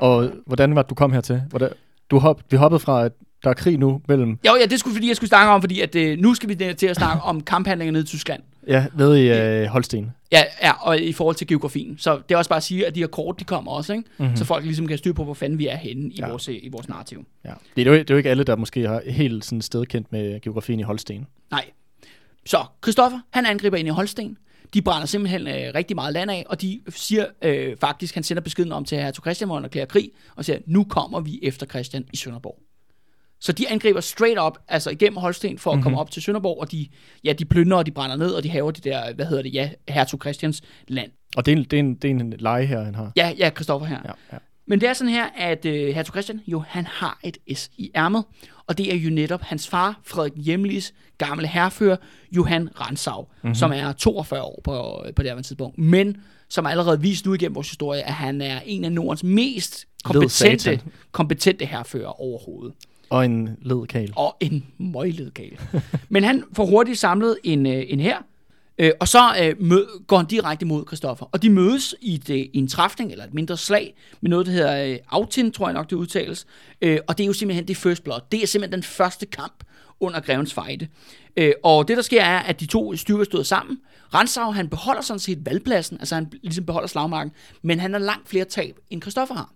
[0.00, 1.42] Og hvordan var det, du kom hertil?
[1.50, 1.70] Hvordan,
[2.10, 3.12] du hop, vi hoppede fra, at
[3.44, 5.80] der er krig nu mellem, Jo, ja, det skulle fordi, jeg skulle snakke om, fordi
[5.80, 8.42] at, øh, nu skal vi til at snakke om kamphandlinger nede i Tyskland.
[8.66, 10.10] ja, nede i øh, Holsten.
[10.32, 11.98] Ja, ja, og i forhold til geografien.
[11.98, 14.04] Så det er også bare at sige, at de her kort, de kommer også, ikke?
[14.18, 14.36] Mm-hmm.
[14.36, 16.28] Så folk ligesom kan styre på, hvor fanden vi er henne i, Ja.
[16.28, 17.24] vores, øh, i vores narrativ.
[17.44, 17.50] Ja.
[17.76, 20.40] Det, er jo, det er jo ikke alle, der måske har helt sådan stedkendt med
[20.40, 21.26] geografien i Holsten.
[21.50, 21.64] Nej.
[22.46, 24.36] Så, Christoffer, han angriber ind i Holsten.
[24.74, 28.40] De brænder simpelthen øh, rigtig meget land af, og de siger øh, faktisk, han sender
[28.40, 31.66] beskeden om til hertug Christian, hvor han erklærer krig, og siger, nu kommer vi efter
[31.66, 32.58] Christian i Sønderborg.
[33.40, 35.82] Så de angriber straight up, altså igennem Holsten, for at mm-hmm.
[35.82, 36.88] komme op til Sønderborg, og de,
[37.24, 39.54] ja, de plyndrer, og de brænder ned, og de haver de der, hvad hedder det,
[39.54, 41.10] ja, hertug Christians land.
[41.36, 43.12] Og det er en, det er en, det er en leje her, han har.
[43.16, 43.98] Ja, ja, Christoffer her.
[44.04, 44.38] Ja, ja.
[44.66, 47.90] Men det er sådan her, at øh, hertug Christian, jo, han har et S i
[47.96, 48.24] ærmet,
[48.66, 51.96] og det er jo netop hans far, Frederik Hjemlis gamle herrefører,
[52.36, 53.28] Johan Ransau, Mhm.
[53.42, 53.54] mm-hmm.
[53.54, 56.16] som er 42 år på, på det her tidspunkt, men
[56.48, 59.86] som er allerede vist nu igennem vores historie, at han er en af Nordens mest
[60.04, 60.80] kompetente,
[61.12, 62.74] kompetente herrefører overhovedet.
[63.10, 64.12] Og en ledkal.
[64.16, 65.60] Og en møgledgal.
[66.08, 68.16] men han får hurtigt samlet en, øh, en her,
[68.80, 71.26] Øh, og så øh, mød, går han direkte mod Christoffer.
[71.32, 74.46] Og de mødes i, et, øh, i en træfning, eller et mindre slag, med noget,
[74.46, 76.46] der hedder øh, Autin, tror jeg nok, det udtales.
[76.82, 78.20] Øh, og det er jo simpelthen det first blood.
[78.32, 79.64] Det er simpelthen den første kamp
[80.00, 80.88] under Grevens Fejde.
[81.36, 83.78] Øh, og det, der sker, er, at de to styrker stod sammen.
[84.14, 88.28] Ransau, han beholder sådan set valgpladsen, altså han ligesom beholder slagmarken, men han har langt
[88.28, 89.52] flere tab, end Christoffer har.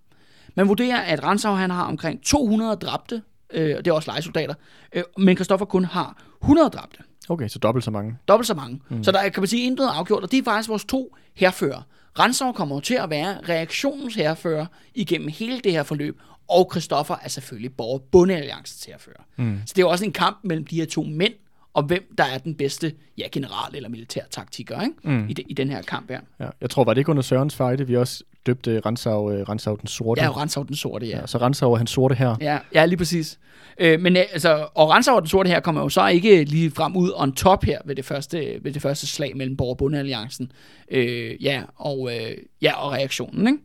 [0.55, 4.55] Man vurderer, at Ransau han har omkring 200 dræbte, øh, og det er også lejesoldater,
[4.93, 6.99] øh, men Christoffer kun har 100 dræbte.
[7.29, 8.17] Okay, så dobbelt så mange.
[8.29, 8.81] Dobbelt så mange.
[8.89, 9.05] Mm.
[9.05, 11.83] Så der er, kan man sige, intet afgjort, og det er faktisk vores to herfører.
[12.19, 17.29] Ransau kommer til at være reaktionens herfører igennem hele det her forløb, og Christoffer er
[17.29, 19.23] selvfølgelig borger bundealliancens herfører.
[19.37, 19.61] Mm.
[19.67, 21.35] Så det er jo også en kamp mellem de her to mænd,
[21.75, 24.95] og hvem der er den bedste ja, general eller militær taktiker ikke?
[25.03, 25.29] Mm.
[25.29, 26.21] I, de, i den her kamp her.
[26.41, 26.49] Ja.
[26.61, 29.87] Jeg tror, var det ikke under Sørens fejde, vi også døbte Ransau, uh, Ransau den
[29.87, 30.23] sorte.
[30.23, 31.19] Ja, Ransau den sorte, ja.
[31.19, 31.27] ja.
[31.27, 32.37] Så Ransau er hans sorte her.
[32.41, 33.39] Ja, ja lige præcis.
[33.79, 37.13] Øh, men altså, og Ransau den sorte her kommer jo så ikke lige frem ud
[37.15, 40.53] on top her ved det første, ved det første slag mellem Borg og Bundealliancen.
[40.91, 43.59] Øh, ja, og, øh, ja, og reaktionen, ikke?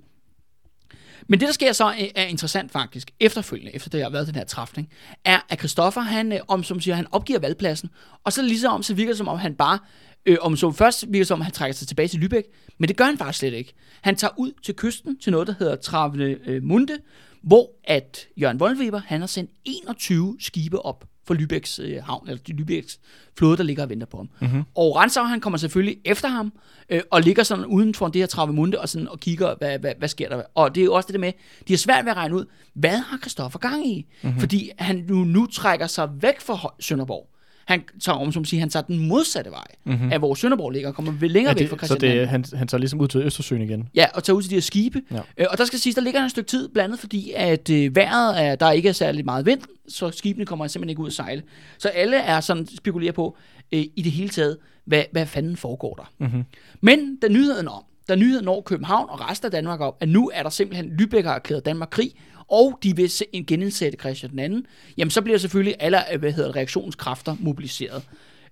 [1.28, 4.44] Men det, der sker så, er interessant faktisk, efterfølgende, efter det har været den her
[4.44, 4.90] træfning,
[5.26, 7.90] er, at Christoffer, han, øh, om som siger, han opgiver valgpladsen,
[8.24, 9.80] og så lige så virker det som om, han bare,
[10.26, 12.88] øh, om som først virker det som om, han trækker sig tilbage til Lübeck, men
[12.88, 13.74] det gør han faktisk slet ikke.
[14.02, 16.98] Han tager ud til kysten til noget, der hedder Travne øh, Munde,
[17.44, 22.42] hvor at Jørgen Voldweber, han har sendt 21 skibe op for Lübecks øh, havn, eller
[22.50, 23.00] Lübecks
[23.38, 24.30] flåde, der ligger og venter på ham.
[24.42, 24.64] Mm-hmm.
[24.76, 26.54] Og Ransau, han kommer selvfølgelig efter ham,
[26.90, 29.94] øh, og ligger sådan uden for det her Travemünde, og, sådan, og kigger, hvad, hvad,
[29.98, 30.42] hvad sker der.
[30.56, 31.32] Og det er jo også det der med,
[31.68, 34.06] de har svært ved at regne ud, hvad har Christoffer gang i?
[34.22, 34.40] Mm-hmm.
[34.40, 37.30] Fordi han nu, nu trækker sig væk fra Sønderborg.
[37.68, 40.12] Han tager, om som siger, han tager den modsatte vej mm-hmm.
[40.12, 42.46] af hvor Sønderborg ligger, og kommer længere Ja, væk fra det, så Christian det, han,
[42.54, 43.90] han tager ligesom ud til Østersøen igen.
[43.96, 45.02] Ja, og tager ud til de her skibe.
[45.12, 45.20] Ja.
[45.38, 47.96] Øh, og der skal siges, der ligger et stykke tid, blandt andet fordi, at øh,
[47.96, 51.14] vejret er, der ikke er særlig meget vind, så skibene kommer simpelthen ikke ud at
[51.14, 51.44] sejle.
[51.78, 53.38] Så alle er sådan spekulerer på,
[53.72, 56.12] øh, i det hele taget, hvad, hvad fanden foregår der.
[56.26, 56.44] Mm-hmm.
[56.82, 60.32] Men da nyheden om, da nyheden når København og resten af Danmark op, at nu
[60.34, 62.12] er der simpelthen, Lübeck har erklæret Danmark krig,
[62.52, 63.12] og de vil
[63.48, 64.66] genindsætte Christian den anden,
[64.98, 68.04] jamen så bliver selvfølgelig alle, øh, hvad hedder reaktionskræfter mobiliseret.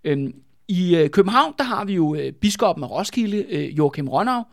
[0.03, 0.33] Øhm,
[0.67, 4.43] I øh, København, der har vi jo øh, biskoppen af Roskilde, øh, Joachim Rønnav,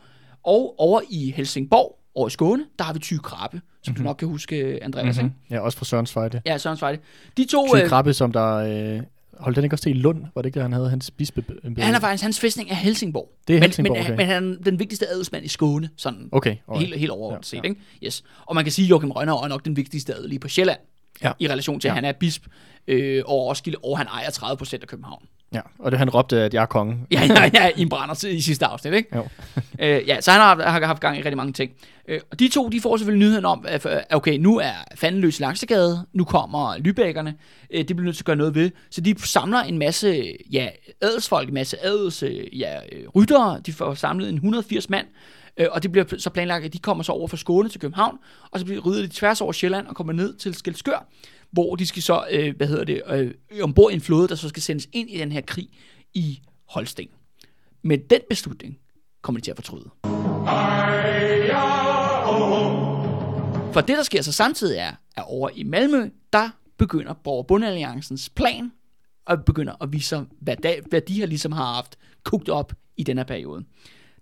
[0.43, 4.03] og over i Helsingborg, over i Skåne, der har vi Ty Krabbe, som mm-hmm.
[4.03, 5.33] du nok kan huske, øh, Andreas, mm-hmm.
[5.49, 6.41] Ja, også fra Sørens Fejde.
[6.45, 6.97] Ja, Søren Svejde.
[7.37, 7.67] De to...
[7.75, 8.55] Ty Øh, Krabbe, som der...
[8.55, 9.01] Øh,
[9.39, 10.25] holdt den ikke også til i Lund?
[10.35, 11.43] Var det ikke der, han havde hans bispe?
[11.77, 13.29] han er faktisk, hans fæstning er Helsingborg.
[13.47, 14.15] Det er men, Helsingborg, men, okay.
[14.17, 16.87] men han er den vigtigste adelsmand i Skåne, sådan Okay, alright.
[16.87, 17.65] helt, helt overordnet Ja, set.
[17.65, 17.81] Ikke?
[18.03, 18.23] Yes.
[18.45, 20.79] Og man kan sige, at Joachim Rønner er nok den vigtigste adelige på Sjælland,
[21.23, 21.31] Ja.
[21.39, 21.95] i relation til, at Ja.
[21.95, 22.45] han er bisp
[22.87, 25.25] øh, over Roskilde, og han ejer 30 procent af København.
[25.53, 26.97] Ja, og det han råbte, at jeg er konge.
[27.11, 29.15] Ja, ja, ja, i en brænder i sidste afsnit, ikke?
[29.15, 29.27] Jo.
[29.79, 31.71] øh, ja, så han har, har haft gang i rigtig mange ting.
[32.07, 36.05] Øh, og de to, de får selvfølgelig nyheden om, at okay, nu er fandenløs Laksegade,
[36.13, 37.35] nu kommer Lybækkerne,
[37.73, 38.71] øh, det bliver nødt til at gøre noget ved.
[38.89, 40.69] Så de samler en masse, ja,
[41.01, 45.07] adelsfolk, en masse adels, øh, ja, øh, ryttere, de får samlet en 180 mand,
[45.57, 48.17] øh, og det bliver så planlagt, at de kommer så over fra Skåne til København,
[48.51, 51.07] og så bliver rydder de tværs over Sjælland og kommer ned til Skelskør,
[51.53, 54.49] hvor de skal så, øh, hvad hedder det, øh, ombord i en flåde, der så
[54.49, 55.69] skal sendes ind i den her krig
[56.13, 57.07] i Holsten.
[57.81, 58.77] Men den beslutning
[59.21, 59.89] kommer de til at fortryde.
[63.73, 68.29] For det, der sker så samtidig er, at over i Malmø, der begynder Borger Bundealliancens
[68.29, 68.71] plan,
[69.25, 73.03] og begynder at vise, hvad, da, hvad de her ligesom har haft kogt op i
[73.03, 73.65] den her periode.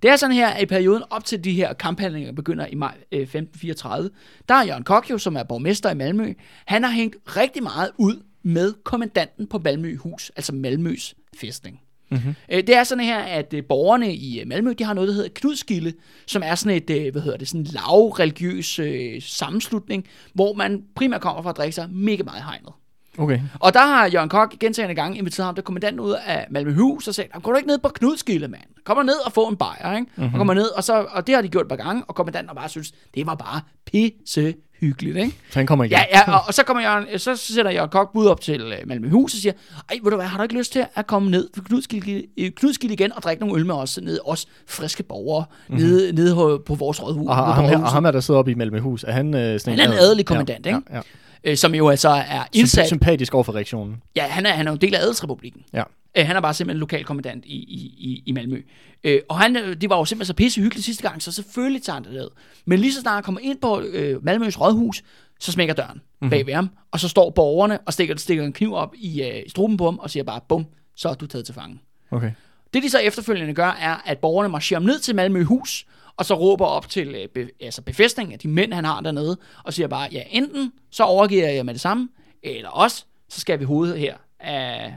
[0.01, 2.97] Det er sådan her, at i perioden op til de her kamphandlinger begynder i maj
[3.11, 4.09] øh, 1534,
[4.49, 6.33] der er Jørgen Kokjo, som er borgmester i Malmø,
[6.65, 11.81] han har hængt rigtig meget ud med kommandanten på Malmø hus, altså Malmøs fæstning.
[12.11, 12.35] Mm-hmm.
[12.49, 15.29] Det er sådan her, at øh, borgerne i øh, Malmø, de har noget, der hedder
[15.35, 15.93] Knudskilde,
[16.27, 20.83] som er sådan et, øh, hvad hedder det, sådan en lav-religiøs øh, sammenslutning, hvor man
[20.95, 22.73] primært kommer for at drikke sig mega meget hegnet.
[23.17, 23.39] Okay.
[23.59, 27.15] Og der har Jørgen Kok gentagende gange inviteret ham, der kommandanten ud af Malmøhus, og
[27.15, 28.61] sagde, går du ikke ned på Knudskilde, mand?
[28.85, 30.11] Kommer ned og få en bajer, ikke?
[30.15, 30.33] Mm-hmm.
[30.33, 32.55] Og kommer ned, og, så, og det har de gjort et par gange, og kommandanten
[32.55, 35.37] bare synes, det var bare pisse hyggeligt, ikke?
[35.49, 35.97] Så han kommer igen.
[35.97, 38.87] Ja, ja, og, og så, kommer Jørgen, så sætter Jørgen Kok bud op til øh,
[38.87, 39.53] Malmøhus og siger,
[39.89, 42.51] ej, ved du hvad, har du ikke lyst til at komme ned på Knudskilde, øh,
[42.51, 45.83] Knudskilde igen og drikke nogle øl med os, nede, os friske borgere, mm-hmm.
[45.85, 47.27] nede, nede på- vores rådhus.
[47.27, 49.03] Og, og, ham, og ham er der sidder oppe i Malmøhus.
[49.03, 50.87] Er han øh, sådan Han er en adel- adelig kommandant, ja, ikke?
[50.91, 51.01] Ja, ja.
[51.43, 52.87] Øh, som jo altså er indsat.
[52.87, 54.01] sympatisk over for reaktionen.
[54.15, 55.63] Ja, han er, han er jo en del af adelsrepublikken.
[55.73, 55.83] Ja.
[56.17, 58.61] Øh, han er bare simpelthen lokalkommandant i, i, i, i Malmø.
[59.03, 61.83] Øh, og han, øh, det var jo simpelthen så pisse hyggeligt sidste gang, så selvfølgelig
[61.83, 62.27] tager han det ned.
[62.65, 65.03] Men lige så snart han kommer ind på øh, Malmøs rådhus,
[65.39, 66.29] så smækker døren mm-hmm.
[66.29, 69.43] bag ved ham, og så står borgerne og stikker, stikker en kniv op i øh,
[69.49, 71.79] struben på ham, og siger bare, bum, så er du taget til fange.
[72.11, 72.31] Okay.
[72.73, 75.85] Det de så efterfølgende gør, er, at borgerne marcherer ned til Malmø hus,
[76.21, 79.37] og så råber op til øh, be, altså befæstningen af de mænd, han har dernede,
[79.63, 82.09] og siger bare, ja, enten så overgiver jeg med det samme,
[82.43, 84.93] eller også, så skal vi hovedet her af,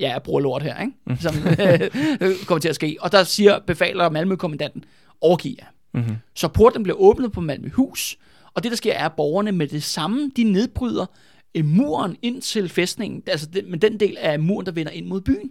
[0.00, 1.22] ja, af bror lort her, ikke?
[1.22, 2.96] Som øh, kommer til at ske.
[3.00, 4.84] Og der siger, befaler Malmø-kommandanten,
[5.20, 5.66] overgiv jer.
[5.94, 6.16] Mm-hmm.
[6.34, 8.18] Så porten bliver åbnet på Malmø hus,
[8.54, 11.06] og det der sker er, at borgerne med det samme, de nedbryder
[11.54, 15.06] øh, muren ind til fæstningen, altså den, men den del af muren, der vender ind
[15.06, 15.50] mod byen.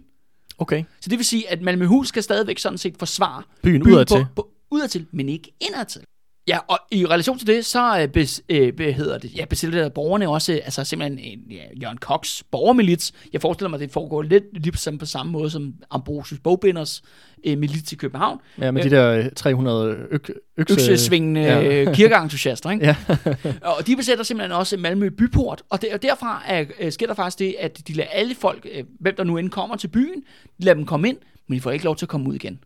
[0.58, 0.84] Okay.
[1.00, 4.26] Så det vil sige, at Malmøhus skal stadigvæk sådan set forsvare Byen udadtil.
[4.34, 6.04] På, på, udadtil, men ikke indadtil.
[6.48, 9.88] Ja, og i relation til det, så øh, bes, øh, hvad hedder det, ja, bestiller
[9.88, 13.12] borgerne også, øh, altså simpelthen en, ja, Jørgen Cox borgermilits.
[13.32, 17.02] Jeg forestiller mig, at det foregår lidt lige på, på samme måde som Ambrosius Bogbinders
[17.46, 18.40] øh, milits i København.
[18.60, 20.72] Ja, med Øh, de der øh, 300 øk, økse...
[20.72, 21.92] Øksesvingende ja.
[21.94, 22.86] kirkeentusiaster, ikke?
[23.44, 23.56] Ja.
[23.62, 27.14] og de besætter simpelthen også Malmø byport, og, der, og derfra er, øh, sker der
[27.14, 30.20] faktisk det, at de lader alle folk, øh, hvem der nu end kommer til byen,
[30.58, 31.16] de lader dem komme ind,
[31.48, 32.58] men de får ikke lov til at komme ud igen.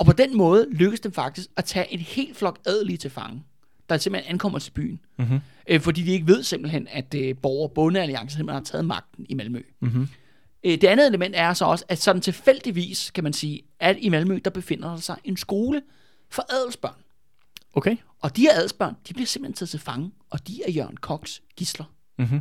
[0.00, 3.42] Og på den måde lykkes det faktisk at tage en helt flok adelige til fange,
[3.88, 5.00] der simpelthen ankommer til byen.
[5.18, 5.40] Mm-hmm.
[5.68, 9.26] Øh, fordi de ikke ved simpelthen, at øh, borger- og bondealliancen simpelthen har taget magten
[9.28, 9.62] i Malmø.
[9.80, 10.08] Mm-hmm.
[10.64, 14.08] Øh, det andet element er så også, at sådan tilfældigvis, kan man sige, at i
[14.08, 15.82] Malmø, der befinder der sig en skole
[16.30, 16.94] for adelsbørn.
[17.74, 17.96] Okay.
[18.20, 21.42] Og de her adelsbørn, de bliver simpelthen taget til fange, og de er Jørgen Koks
[21.56, 21.84] gisler.
[22.18, 22.40] Mhm.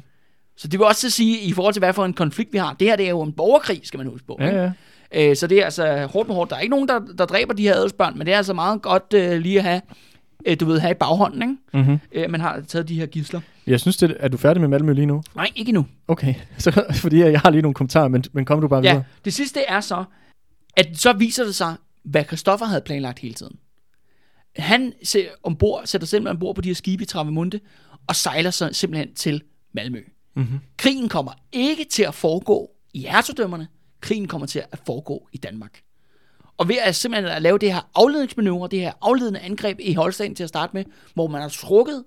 [0.57, 2.87] Så det vil også sige, i forhold til hvad for en konflikt vi har, det
[2.87, 4.33] her det er jo en borgerkrig, skal man huske på.
[4.33, 4.45] ikke?
[4.45, 4.71] Ja, ja.
[5.11, 6.49] Øh, så det er altså hårdt med hårdt.
[6.49, 8.81] Der er ikke nogen, der, der dræber de her adelsbørn, men det er altså meget
[8.81, 9.81] godt øh, lige at have,
[10.45, 11.55] øh, du ved, have i baghånden, ikke?
[11.73, 11.99] Mm-hmm.
[12.11, 13.41] Øh, man har taget de her gisler.
[13.67, 15.23] Jeg synes, det, er du færdig med Malmø lige nu?
[15.35, 15.85] Nej, ikke endnu.
[16.07, 19.03] Okay, så, fordi jeg har lige nogle kommentarer, men, men kom du bare Ja, videre.
[19.25, 20.03] det sidste er så,
[20.77, 23.55] at så viser det sig, hvad Christoffer havde planlagt hele tiden.
[24.55, 27.59] Han se, ombord, sætter simpelthen ombord på de her skibe i Travemünde,
[28.07, 29.41] og sejler så simpelthen til
[29.73, 29.99] Malmø.
[30.35, 30.59] Mm-hmm.
[30.77, 33.67] Krigen kommer ikke til at foregå i hertugdømmerne,
[34.01, 35.81] krigen kommer til at foregå i Danmark.
[36.57, 40.35] Og ved at simpelthen at lave det her afledningsmanøvre, det her afledende angreb i Holstein
[40.35, 42.03] til at starte med, hvor man har trukket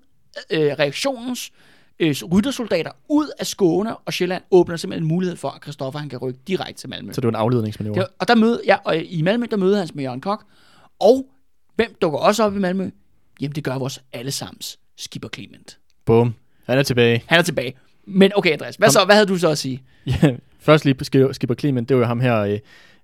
[0.49, 1.51] øh, reaktionens
[1.99, 6.09] øh, ryttersoldater ud af Skåne og Sjælland, åbner simpelthen en mulighed for, at Christoffer han
[6.09, 7.13] kan rykke direkte til Malmø.
[7.13, 7.99] Så det var en afledningsmanøvre.
[7.99, 10.43] Det, og der møder, ja, og i Malmø, der møder han med Jørgen Kok.
[10.99, 11.25] Og
[11.75, 12.89] hvem dukker også op i Malmø?
[13.41, 15.79] Jamen, det gør vores allesammens Skipper Clement.
[16.05, 16.33] Bum.
[16.65, 17.23] Han er tilbage.
[17.27, 17.73] Han er tilbage.
[18.07, 19.83] Men okay, Andreas, hvad, så, hvad havde du så at sige?
[20.23, 22.59] Ja, først lige Skipper- Skipper Clement, det var jo ham her, øh,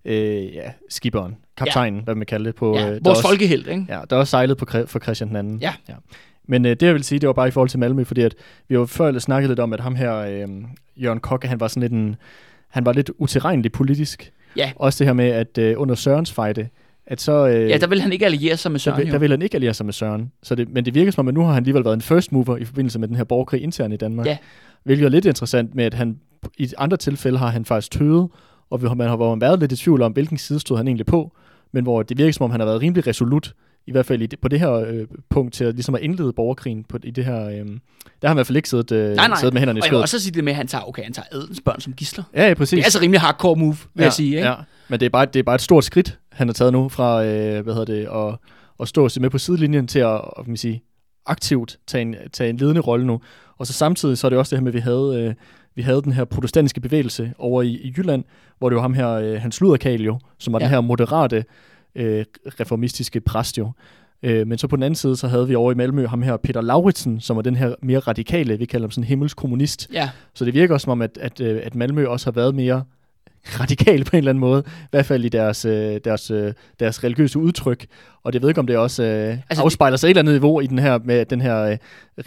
[0.05, 2.03] øh, ja, skiberen, kaptajnen, ja.
[2.03, 2.77] hvad man kalder det på.
[2.77, 3.85] Ja, øh, der vores også, folkehelt, ikke?
[3.89, 5.59] Ja, der er også sejlet på, for Christian den anden.
[5.61, 5.73] Ja.
[5.89, 5.93] ja.
[6.47, 8.35] Men øh, det jeg vil sige, det var bare i forhold til Malmø, fordi at
[8.67, 10.47] vi jo før snakket lidt om, at ham her, øh,
[10.97, 12.15] Jørgen Kokke, han var sådan lidt en,
[12.69, 14.31] han var lidt utilregnelig politisk.
[14.55, 14.71] Ja.
[14.75, 16.67] Også det her med, at øh, under Sørens fejde,
[17.07, 17.47] at så...
[17.47, 19.13] Øh, Ja, der vil han ikke alliere sig med der, Søren, vil, jo.
[19.13, 20.31] der vil han ikke alliere sig med Søren.
[20.43, 22.31] Så det, men det virker som om, at nu har han alligevel været en first
[22.31, 24.25] mover i forbindelse med den her borgerkrig internt i Danmark.
[24.25, 24.37] Ja.
[24.83, 26.19] Hvilket er lidt interessant med, at han
[26.57, 28.29] i andre tilfælde har han faktisk tøvet,
[28.69, 30.87] og vi- man har hvor man været lidt i tvivl om, hvilken side stod han
[30.87, 31.31] egentlig på.
[31.71, 33.53] Men hvor det virker som om, han har været rimelig resolut,
[33.87, 36.33] i hvert fald i det, på det her øh, punkt, til at, ligesom at indlede
[36.33, 37.45] borgerkrigen på, i det her...
[37.49, 39.37] Øh, der har han i hvert fald ikke siddet, øh, Nej, nej.
[39.37, 40.03] siddet med hænderne i Og jeg vil skødet.
[40.03, 42.23] også sige det med, at han tager, okay, han tager Edens børn som gisler.
[42.35, 42.69] Ja, ja, præcis.
[42.69, 44.47] Det er altså rimelig hardcore move, vil jeg sige, ikke?
[44.47, 44.55] Ja,
[44.89, 47.23] men det er, bare, det er bare et stort skridt, han har taget nu fra,
[47.25, 48.37] øh, hvad hedder det, at,
[48.79, 50.83] at stå og se med på sidelinjen til at, at man sige,
[51.25, 53.21] aktivt tage en, tage en ledende rolle nu.
[53.57, 55.33] Og så samtidig så er det også det her med, at vi havde, øh,
[55.75, 58.23] vi havde den her protestantiske bevægelse over i, i Jylland,
[58.57, 60.65] hvor det var ham her, øh, Hans Luderkal jo, som var ja.
[60.65, 61.45] Den her moderate
[61.95, 62.25] øh,
[62.59, 63.71] reformistiske præst jo.
[64.23, 66.37] Øh, men så på den anden side, så havde vi over i Malmø ham her
[66.37, 69.89] Peter Lauritsen, som var den her mere radikale, vi kalder ham sådan himmelsk kommunist.
[69.93, 72.55] Ja, Så det virker også som om, at, at, øh, at Malmø også har været
[72.55, 72.83] mere
[73.59, 77.03] radikal på en eller anden måde, i hvert fald i deres, øh, deres, øh, deres
[77.03, 77.85] religiøse udtryk.
[78.23, 80.59] Og det ved ikke, om det også øh, altså, afspejler sig et eller andet niveau
[80.59, 81.77] i den her, med den her øh,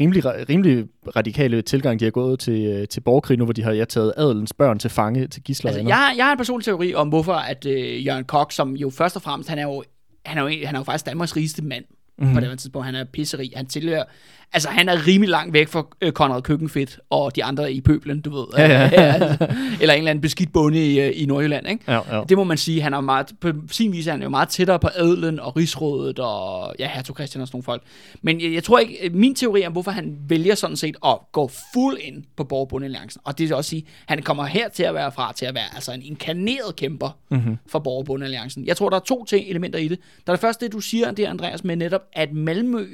[0.01, 0.85] rimelig, rimelig
[1.17, 4.13] radikale tilgang, de har gået til, øh, til borgerkrig nu, hvor de har ja, taget
[4.17, 5.71] adelens børn til fange, til gisler.
[5.71, 8.77] altså jeg, har- jeg har en personlig teori om, hvorfor at øh, Jørgen Kok, som
[8.77, 9.85] jo først og fremmest, han er jo,
[10.27, 11.85] han er jo, han er jo faktisk Danmarks rigeste mand
[12.19, 12.35] mm.
[12.35, 12.87] på det her tidspunkt.
[12.87, 13.53] Han er pisserig.
[13.57, 14.05] Han tilhører,
[14.53, 18.21] altså han er rimelig langt væk fra øh, Konrad Køkkenfedt og de andre i pøblen,
[18.21, 18.45] du ved.
[18.57, 19.15] Ja, ja.
[19.81, 21.93] eller en eller anden beskidt bonde i, øh, i Nordjylland, ikke?
[21.93, 22.25] Ja, ja.
[22.29, 24.79] Det må man sige, han er meget, på sin vis er han jo meget tættere
[24.79, 27.83] på adelen og rigsrådet og ja, hertug Christian og sådan nogle folk.
[28.23, 31.51] Men jeg, jeg tror ikke, min teori om, hvorfor han vælger sådan set at gå
[31.75, 35.13] fuld ind på Borgerbundealliancen, og det vil også sige, han kommer her til at være
[35.13, 37.59] fra til at være altså en inkarneret kæmper mm-hmm.
[37.67, 38.67] for Borgerbundealliancen.
[38.67, 39.99] Jeg tror, der er to ting, elementer i det.
[40.27, 42.87] Der er det første, det du siger, det er Andreas, med netop, at Malmø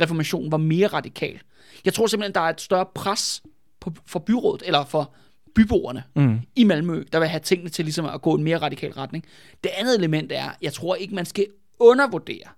[0.00, 1.40] reformationen var mere radikal.
[1.84, 3.42] Jeg tror simpelthen, der er et større pres
[3.80, 5.14] på, for byrådet, eller for
[5.54, 6.40] byboerne mm.
[6.56, 9.24] i Malmø, der vil have tingene til ligesom at gå i en mere radikal retning.
[9.64, 11.46] Det andet element er, jeg tror ikke, man skal
[11.78, 12.48] undervurdere,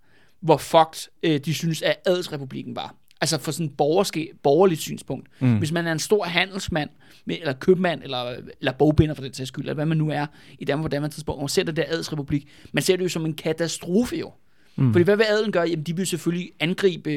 [0.41, 2.95] hvor fucked øh, de synes, at adelsrepublikken var.
[3.21, 5.29] Altså for sådan et borgerske, borgerligt synspunkt.
[5.41, 5.59] Mm.
[5.59, 6.91] Hvis man er en stor handelsmand,
[7.27, 10.27] eller købmand, eller, eller bogbinder for den sags skyld, eller hvad man nu er
[10.59, 13.09] i Danmark på Danmarks tidspunkt, og man ser det der adelsrepublik, man ser det jo
[13.09, 14.33] som en katastrofe jo.
[14.79, 14.93] Mm.
[14.93, 15.69] Fordi hvad vil adelen gøre?
[15.69, 17.11] Jamen, de vil selvfølgelig angribe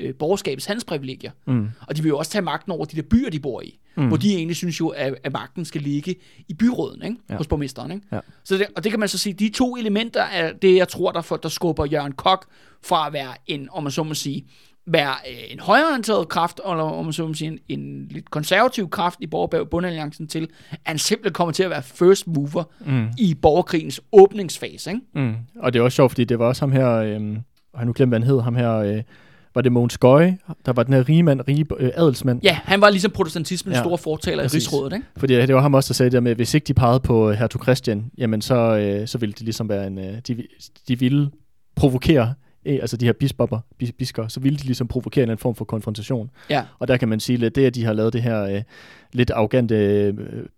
[0.00, 1.30] øh, borgerskabets handelsprivilegier.
[1.46, 1.68] Mm.
[1.88, 3.78] Og de vil jo også tage magten over de der byer, de bor i.
[3.96, 4.08] Mm.
[4.08, 6.14] Hvor de egentlig synes jo, at, at magten skal ligge
[6.48, 7.16] i byråden, ikke?
[7.30, 7.36] Ja.
[7.36, 7.90] hos borgmesteren.
[7.92, 8.06] Ikke?
[8.12, 8.20] Ja.
[8.44, 11.12] Så det, og det kan man så sige, de to elementer er det, jeg tror,
[11.12, 12.46] der, for, der skubber Jørgen Kok
[12.84, 14.46] fra at være en, om man så må sige,
[14.86, 18.90] være øh, en højreorienteret kraft, eller om man så må sige, en, en lidt konservativ
[18.90, 23.06] kraft i Borgerbundealliancen til, at han simpelthen kommer til at være first mover mm.
[23.18, 24.90] i borgerkrigens åbningsfase.
[24.90, 25.02] Ikke?
[25.14, 25.34] Mm.
[25.58, 27.36] Og det er også sjovt, fordi det var også ham her, øh,
[27.72, 29.02] og han nu glemt, hvad han hed, ham her, øh,
[29.54, 32.40] var det Mogens Gøje, der var den her rige mand, rige øh, adelsmand.
[32.42, 34.54] Ja, han var ligesom protestantismens Ja, store fortaler i præcis.
[34.56, 34.92] rigsrådet.
[34.92, 35.06] Ikke?
[35.16, 37.00] Fordi det var ham også, der sagde det der med, at hvis ikke de pegede
[37.00, 40.42] på øh, hertug Christian, jamen så, øh, så ville de ligesom være en, øh, de,
[40.88, 41.30] de ville
[41.76, 42.34] provokere,
[42.66, 45.54] altså de her biskopper, bis, bisker, så ville de ligesom provokere en eller anden form
[45.54, 46.30] for konfrontation.
[46.50, 46.64] Ja.
[46.78, 48.62] Og der kan man sige lidt, det at de har lavet det her øh,
[49.12, 50.14] lidt arrogante øh,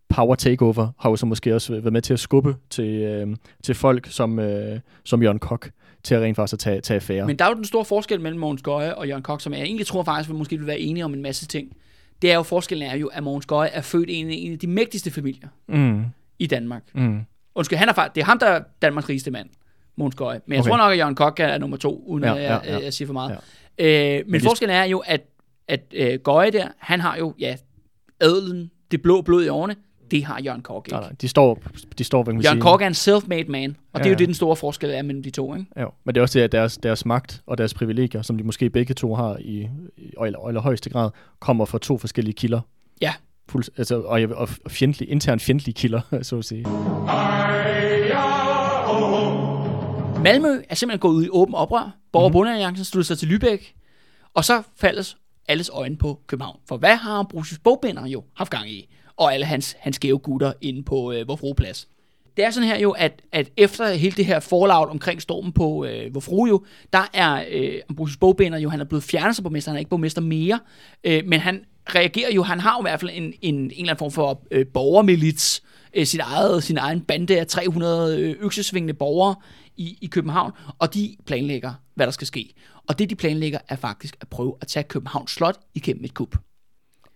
[0.09, 3.75] power takeover, har jo så måske også været med til at skubbe til, øh, til
[3.75, 5.71] folk som, øh, som Jørgen Kok,
[6.03, 7.27] til at rent faktisk at tage, tage affære.
[7.27, 9.63] Men der er jo den store forskel mellem Mogens Gøje og Jørgen Kok, som jeg
[9.63, 11.77] egentlig tror faktisk, vi måske vil være enige om en masse ting.
[12.23, 14.59] Det er jo, forskellen er jo, at Mogens Gøje er født i en, en af
[14.59, 16.05] de mægtigste familier mm,
[16.39, 16.83] i Danmark.
[16.95, 17.21] mm,
[17.55, 19.49] Undskyld, han er faktisk, det er ham, der er Danmarks rigeste mand,
[20.17, 20.41] Gøje.
[20.47, 20.69] Men jeg Okay.
[20.71, 22.85] tror nok, at Jørgen Kok er nummer to, uden Ja, ja, at jeg, ja, ja.
[22.85, 23.39] jeg siger for meget.
[23.79, 24.19] Ja.
[24.19, 25.21] Øh, men vi- forskellen er jo, at,
[25.69, 27.57] at øh, Gøje der, han har jo, ja,
[28.21, 29.77] adelen, det blå blod i årene,
[30.11, 30.93] det har Jørgen Kok ikke.
[30.95, 31.63] nej, nej, de står,
[31.99, 34.09] de står, hvad kan man Jørgen Kok er en self-made man, og det er Ja,
[34.09, 34.19] jo ja.
[34.19, 35.67] det, den store forskel er mellem de to, ikke?
[35.81, 38.45] Jo, men det er også det, at deres, deres magt og deres privilegier, som de
[38.45, 42.61] måske begge to har i, i eller, eller højeste grad, kommer fra to forskellige kilder.
[43.01, 43.13] Ja.
[43.49, 46.65] Fuld, altså, og, og, fjendtlige, internt fjendtlige kilder, så at sige.
[50.23, 51.97] Malmø er simpelthen gået ud i åben oprør.
[52.13, 53.75] Borger- Bondealliancen slutter sig til Lübeck,
[54.35, 55.17] og så faldes
[55.49, 56.59] alles øjne på København.
[56.69, 58.95] For hvad har Brusis Bogbinder jo haft gang i?
[59.17, 61.89] Og alle hans, hans skæve gutter inde på øh, Vor Plads.
[62.37, 65.85] Det er sådan her jo, at, at efter hele det her fallout omkring stormen på
[65.85, 69.43] øh, Vor Frue jo, der er øh, Ambrosius Bogbinder jo, han er blevet fjernet som
[69.43, 70.59] borgmester, han er ikke borgmester mere,
[71.05, 71.65] øh, men han
[71.95, 74.43] reagerer jo, han har jo i hvert fald en, en, en eller anden form for
[74.51, 75.63] øh, borgermilits,
[75.95, 79.35] øh, sin, eget, sin egen bande af 300 øh, øksesvingende borgere
[79.79, 82.55] i, i København, og de planlægger, hvad der skal ske.
[82.89, 86.37] Og det, de planlægger, er faktisk at prøve at tage Københavns Slot igennem et kup.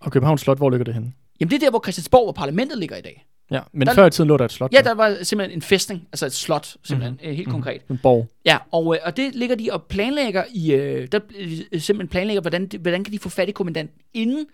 [0.01, 1.13] Og Københavns Slot, hvor ligger det henne?
[1.41, 3.27] Jamen, det er der, hvor Christiansborg og parlamentet ligger i dag.
[3.51, 4.73] Ja, men Der- før i tiden lå der et slot.
[4.73, 7.21] Ja, der var simpelthen en fæstning, altså et slot, simpelthen, Mhm.
[7.23, 7.37] mm-hmm.
[7.37, 7.83] helt konkret.
[7.91, 8.29] En borg.
[8.45, 11.51] Ja, og, øh, og det ligger de og planlægger i, øh, der øh,
[11.81, 14.47] simpelthen planlægger, hvordan, hvordan kan de få fat i kommandanten inden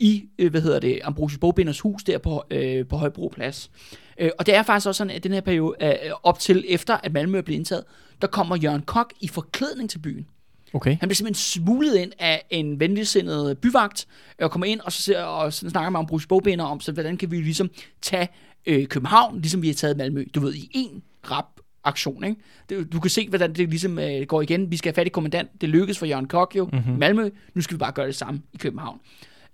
[0.00, 3.70] i, øh, hvad hedder det, Ambrosius Bogbinders hus der på, øh, på Højbro Plads.
[4.18, 6.96] Øh, og det er faktisk også sådan, at den her periode, øh, op til efter,
[6.96, 7.84] at Malmø er blevet indtaget,
[8.20, 10.26] der kommer Jørgen Kok i forklædning til byen.
[10.72, 10.90] Okay.
[10.90, 14.06] Han bliver simpelthen smuglet ind af en venligsindet byvagt,
[14.38, 16.92] øh, og kommer ind og, så, ser- og så snakker med Ambrosius Bogbinder om, så
[16.92, 17.70] hvordan kan vi ligesom
[18.02, 18.28] tage
[18.66, 21.46] øh, København, ligesom vi har taget Malmø, du ved, i en rap
[21.84, 22.40] aktion, ikke?
[22.68, 24.70] Det, du kan se, hvordan det ligesom øh, går igen.
[24.70, 25.60] Vi skal have fat i kommandant.
[25.60, 26.68] Det lykkes for Jørgen Kok jo.
[26.72, 26.98] Mm-hmm.
[26.98, 27.30] Malmø.
[27.54, 29.00] Nu skal vi bare gøre det samme i København.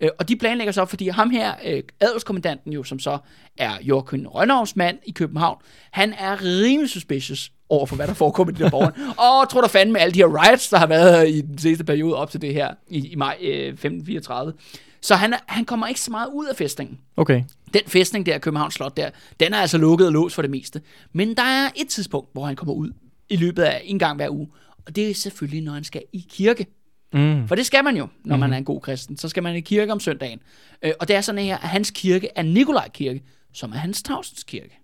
[0.01, 3.19] Øh, og de planlægger så, fordi ham her, øh, adelskommandanten jo, som så
[3.57, 5.59] er Joachim Rønnovs mand i København,
[5.91, 8.93] han er rimelig suspicious over for, hvad der foregår med de der borgere.
[9.43, 11.85] og tror der fandme med alle de her riots, der har været i den seneste
[11.85, 14.53] periode op til det her, i, i maj øh, 1534.
[15.01, 16.99] Så han, er, han kommer ikke så meget ud af festningen.
[17.17, 17.43] Okay.
[17.75, 20.81] Den fæstning der, Københavns Slot der, den er altså lukket og låst for det meste.
[21.13, 22.93] Men der er et tidspunkt, hvor han kommer ud
[23.29, 24.49] i løbet af en gang hver uge.
[24.87, 26.67] Og det er selvfølgelig, når han skal i kirke.
[27.13, 27.49] Mm.
[27.49, 29.17] For det skal man jo, når man er en god kristen.
[29.17, 30.41] Så skal man i kirke om søndagen.
[30.83, 34.03] Øh, og det er sådan her, at hans kirke er Nikolaj Kirke, som er hans
[34.03, 34.81] Tavsens kirke.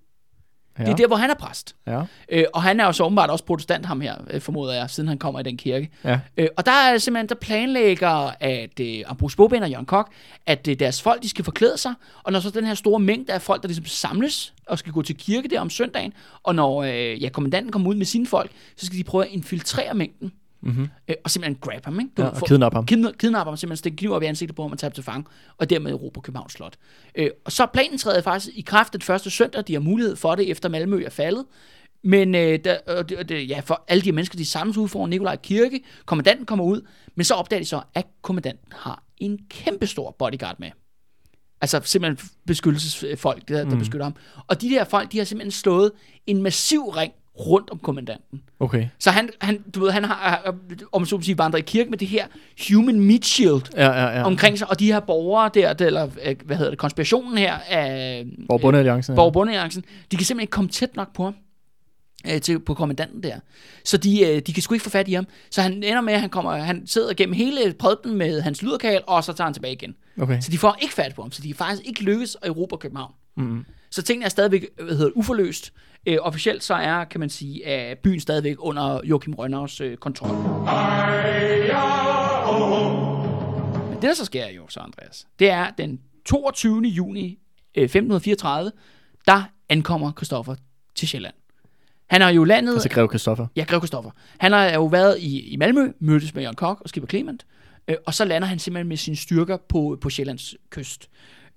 [0.78, 0.84] Ja.
[0.84, 1.76] Det er der, hvor han er præst.
[1.86, 2.02] Ja.
[2.28, 5.08] Øh, og han er jo så åbenbart også protestant, ham her, øh, formoder jeg, siden
[5.08, 5.90] han kommer i den kirke.
[6.04, 6.20] Ja.
[6.36, 10.12] Øh, og der er simpelthen, der planlægger, at øh, Ambrose Bogbind og Jørgen Kok,
[10.46, 13.32] at øh, deres folk, de skal forklæde sig, og når så den her store mængde
[13.32, 16.12] af folk, der ligesom samles og skal gå til kirke der om søndagen,
[16.42, 19.30] og når øh, ja, kommandanten kommer ud med sine folk, så skal de prøve at
[19.30, 20.32] infiltrere mængden,
[20.62, 20.88] Mm-hmm.
[21.08, 22.10] øh, og simpelthen grab ham, ikke?
[22.16, 22.84] Du Ja, og få- kidnappe ham.
[22.90, 25.04] Kidna- kidnappe ham, simpelthen stikke kniv op i ansigtet på ham og tage ham til
[25.04, 25.24] fange,
[25.58, 26.76] og dermed erobre Københavns Slot.
[27.14, 30.34] Øh, og så planen træder faktisk i kraft den første søndag, de har mulighed for
[30.34, 31.44] det, efter Malmø er faldet.
[32.04, 34.88] Men øh, der, og det, det, ja, for alle de her mennesker, de samles ud
[34.88, 39.38] foran Nikolaj Kirke, kommandanten kommer ud, men så opdager de så, at kommandanten har en
[39.50, 40.70] kæmpe stor bodyguard med.
[41.60, 43.78] Altså simpelthen beskyttelsesfolk, der, der Mm.
[43.78, 44.14] beskytter ham.
[44.46, 45.92] Og de der folk, de har simpelthen slået
[46.26, 47.12] en massiv ring
[47.46, 48.42] rundt om kommandanten.
[48.60, 48.88] Okay.
[48.98, 50.54] Så han, han, du ved, han har,
[50.92, 52.26] om man så må sige, vandret i kirke med det her
[52.70, 54.22] human meat shield Ja, ja, ja.
[54.24, 57.54] omkring sig, og de her borgere der, der eller øh, hvad hedder det, konspirationen her
[57.68, 59.14] af Hvor Bundealliancen.
[59.14, 61.34] Borg Bundealliancen, de kan simpelthen ikke komme tæt nok på ham.
[62.30, 63.36] Øh, til, på kommandanten der.
[63.84, 65.26] Så de, øh, de kan sgu ikke få fat i ham.
[65.50, 69.00] Så han ender med, at han, kommer, han sidder gennem hele prædiken med hans lyderkal,
[69.06, 69.94] og så tager han tilbage igen.
[70.20, 70.40] Okay.
[70.40, 72.78] Så de får ikke fat på ham, så de kan faktisk ikke lykkes at erobre
[72.78, 73.12] København.
[73.36, 73.64] Mm.
[73.92, 75.72] Så tingene er stadigvæk hvad hedder, uforløst.
[76.06, 80.36] Øh, officielt så er, kan man sige, at byen stadigvæk under Joachim Rønners øh, kontrol.
[83.88, 86.82] Men det, der så sker jo så, Andreas, det er den 22.
[86.82, 87.38] juni
[87.74, 88.72] øh, 1534,
[89.26, 90.54] der ankommer Christoffer
[90.94, 91.34] til Sjælland.
[92.06, 92.72] Han har jo landet...
[92.72, 93.46] Altså Grev Christoffer.
[93.56, 94.10] Ja, Grev Kristoffer.
[94.38, 97.46] Han har jo været i, i Malmø, mødtes med Jørgen Kok og Skipper Clement,
[97.88, 101.08] øh, og så lander han simpelthen med sine styrker på, på Sjællands kyst.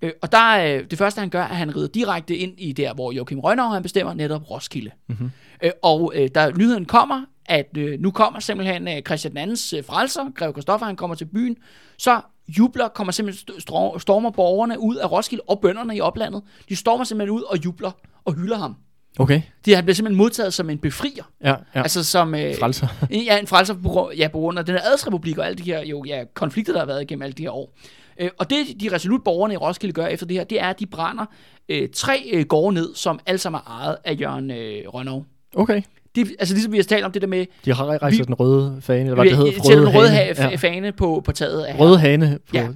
[0.02, 2.72] Øh, og der er, det første, han gør, er, at han rider direkte ind i
[2.72, 4.90] der, hvor Joachim Rønner han bestemmer, netop Roskilde.
[5.08, 5.30] Mm-hmm.
[5.62, 9.84] Øh, og øh, da nyheden kommer, at øh, nu kommer simpelthen øh, Christian II's øh,
[9.84, 11.56] frelser, Grev Kristoffer, han kommer til byen,
[11.98, 16.42] så jubler, kommer simpelthen st- stormer borgerne ud af Roskilde og bønderne i oplandet.
[16.68, 17.90] De stormer simpelthen ud og jubler
[18.24, 18.76] og hylder ham.
[19.18, 19.42] Okay.
[19.64, 21.24] De, han bliver simpelthen modtaget som en befrier.
[21.44, 21.82] Ja, ja.
[21.82, 22.34] Altså som...
[22.34, 22.86] Øh, Frelser.
[23.26, 25.84] Ja, en frelser på, ja, på grund af den her adelsrepublik og alle de her
[25.84, 27.72] jo, ja, konflikter, der har været igennem alle de her år.
[28.20, 30.80] Øh, og det, de resolut borgerne i Roskilde gør efter det her, det er, at
[30.80, 31.24] de brænder
[31.68, 35.24] øh, tre øh, gårde ned, som alle sammen er ejet af Jørgen øh, Rønnow.
[35.56, 35.82] Okay.
[36.14, 38.34] Det, altså ligesom vi har talt om det der med, De har rejst Vi- den
[38.34, 39.76] røde fane, eller hvad det hedder.
[39.86, 40.48] den røde ha- ja.
[40.48, 40.56] ja.
[40.56, 42.68] fane på, på taget af Røde hane på Ja.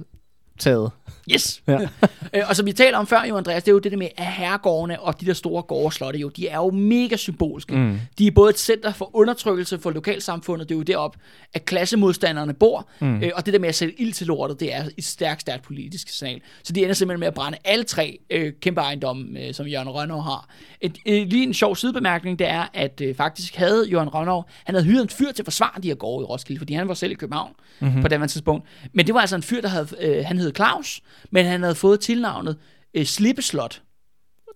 [0.59, 0.91] taget.
[1.33, 1.61] Yes.
[1.67, 1.79] Ja.
[2.33, 4.07] øh, og som vi taler om før, jo Andreas, det er jo det der med,
[4.17, 7.75] at herregårdene og de der store gårdslotte, jo, de er jo mega symbolske.
[7.75, 7.99] Mm.
[8.17, 11.15] De er både et center for undertrykkelse for lokalsamfundet, det er jo derop,
[11.53, 13.23] at klassemodstanderne bor, mm.
[13.23, 15.63] øh, og det der med at sætte ild til lortet, det er et stærkt, stærkt
[15.63, 16.41] politisk signal.
[16.63, 19.89] Så de ender simpelthen med at brænde alle tre øh, kæmpe ejendomme, øh, som Jørgen
[19.89, 20.49] Rønnow har.
[20.81, 24.75] Et, øh, lige en sjov sidebemærkning, det er, at øh, faktisk havde Jørgen Rønnow, han
[24.75, 26.93] havde hyret en fyr til at forsvare de her gårde i Roskilde, fordi han var
[26.93, 28.01] selv i København mm-hmm.
[28.01, 28.65] på det tidspunkt.
[28.93, 31.75] Men det var altså en fyr, der havde, øh, han hed Claus, men han havde
[31.75, 32.57] fået tilnavnet
[32.93, 33.81] øh, Slippeslot.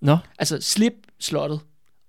[0.01, 0.17] Nå.
[0.39, 1.59] Altså Slip-slottet.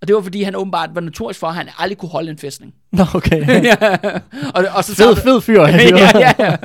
[0.00, 2.38] Og det var fordi, han åbenbart var notorisk for, at han aldrig kunne holde en
[2.38, 2.74] fæstning.
[2.92, 3.64] Nå, okay.
[3.64, 3.74] ja.
[4.54, 5.60] og, og så fed, fed fyr.
[5.66, 6.56] ja, ja, ja.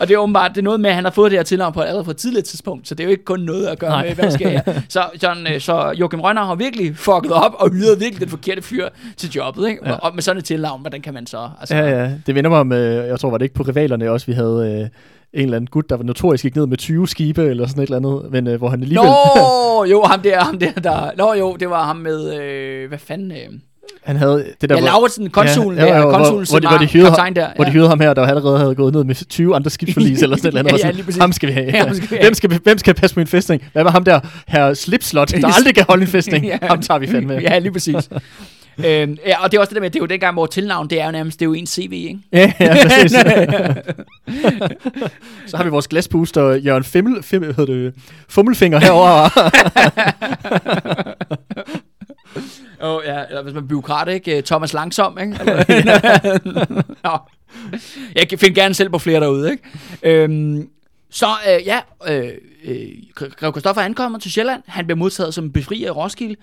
[0.00, 1.72] Og det er åbenbart, det er noget med, at han har fået det her tilnavn
[1.72, 3.90] på allerede på et tidligt tidspunkt, så det er jo ikke kun noget at gøre
[3.90, 4.06] Nej.
[4.06, 4.80] Med, hvad sker her.
[4.88, 8.62] Så, John, øh, så Joachim Rønner har virkelig fucket op og hyret virkelig den forkerte
[8.62, 9.80] fyr til jobbet, ikke?
[9.84, 9.90] Ja.
[9.90, 9.96] Ja.
[9.96, 11.50] Og med sådan et tilnavn, hvordan kan man så...
[11.60, 12.10] Altså, Ja, ja.
[12.26, 14.88] Det vender mig med, jeg tror, var det ikke på rivalerne også, vi havde øh,
[15.34, 17.86] en eller anden gut, der var notorisk gik ned med 20 skibe, eller sådan et
[17.86, 19.08] eller andet, men øh, hvor han alligevel...
[19.08, 21.10] Nå, jo, ham der, ham der, der...
[21.16, 22.40] Nå jo, det var ham med...
[22.40, 23.30] Øh, hvad fanden...
[23.32, 23.36] Øh,
[24.04, 26.66] Han havde det der, Ja, Lauritsen, konsulen Ja, ja, der, ja, hvor- konsulen, hvor de-
[26.66, 27.46] som hvor de hyrede- kaptajn der.
[27.56, 30.36] hvor de hyrede ham her, der allerede havde gået ned med 20 andre skibsforlis eller
[30.36, 30.66] sådan noget.
[30.66, 31.20] Ja, Ja, ja, ja, lige præcis.
[31.20, 31.66] ham skal vi have.
[31.74, 32.24] Ja, ham skal vi have.
[32.24, 33.62] Hvem, skal, hvem skal passe på en fæstning?
[33.72, 36.44] Hvad var ham der, herr Slipslot, der aldrig kan holde en fæstning?
[36.46, 36.58] Ja.
[36.62, 37.34] Ham tager vi fandme.
[37.34, 38.08] Ja, lige præcis.
[38.78, 40.90] Øhm, ja, og det er også det der med, det er jo dengang, hvor tilnavn,
[40.90, 42.18] det er jo nærmest, det er jo en CV, ikke?
[42.32, 43.10] Ja, ja, præcis.
[45.50, 47.94] Så har vi vores glaspuster, Jørgen Fimmel, Fimmel, hedder det,
[48.28, 49.30] Fummelfinger herovre.
[52.82, 54.42] Åh, oh, ja, eller hvis man er byråkrat, ikke?
[54.42, 55.32] Thomas Langsom, ikke?
[57.04, 57.18] Nå.
[58.14, 59.62] Jeg finder gerne selv på flere derude, ikke?
[60.02, 60.68] Øhm,
[61.10, 62.32] så øh, ja, øh,
[62.64, 64.62] øh, Grev Christoffer ankommer til Sjælland.
[64.66, 66.36] Han bliver modtaget som befrier i Roskilde.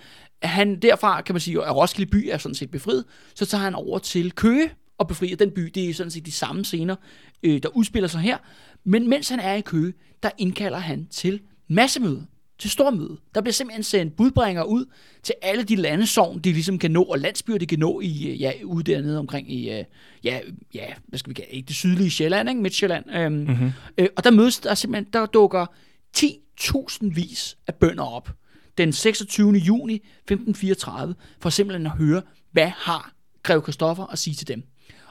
[0.44, 3.06] Han derfra, kan man sige, at Roskilde by er sådan set befriet.
[3.36, 5.62] Så tager han over til Køge og befrier den by.
[5.76, 6.96] Det er sådan set de samme scener,
[7.44, 8.38] øh, der udspiller sig her.
[8.84, 11.40] Men mens han er i Køge, der indkalder han til
[11.70, 12.26] massemøde
[12.62, 13.18] til stormøde.
[13.36, 14.86] Der bliver simpelthen sendt budbringer ud
[15.24, 18.42] til alle de landesovn, de ligesom kan nå, og landsbyer, de kan nå i, øh,
[18.42, 19.84] ja, ude dernede omkring i, øh,
[20.24, 20.40] ja,
[20.74, 22.62] ja, hvad skal vi kalde ikke det sydlige Sjælland, ikke?
[22.62, 23.06] Midtjylland.
[23.16, 23.72] Øhm, mm-hmm.
[23.98, 25.66] øh, og der mødes der simpelthen, der dukker
[26.18, 28.30] 10.000 vis af bønder op
[28.86, 29.52] den 26.
[29.52, 32.22] juni 1534, for simpelthen at høre,
[32.52, 33.12] hvad har
[33.44, 34.64] Grev Christoffer at sige til dem.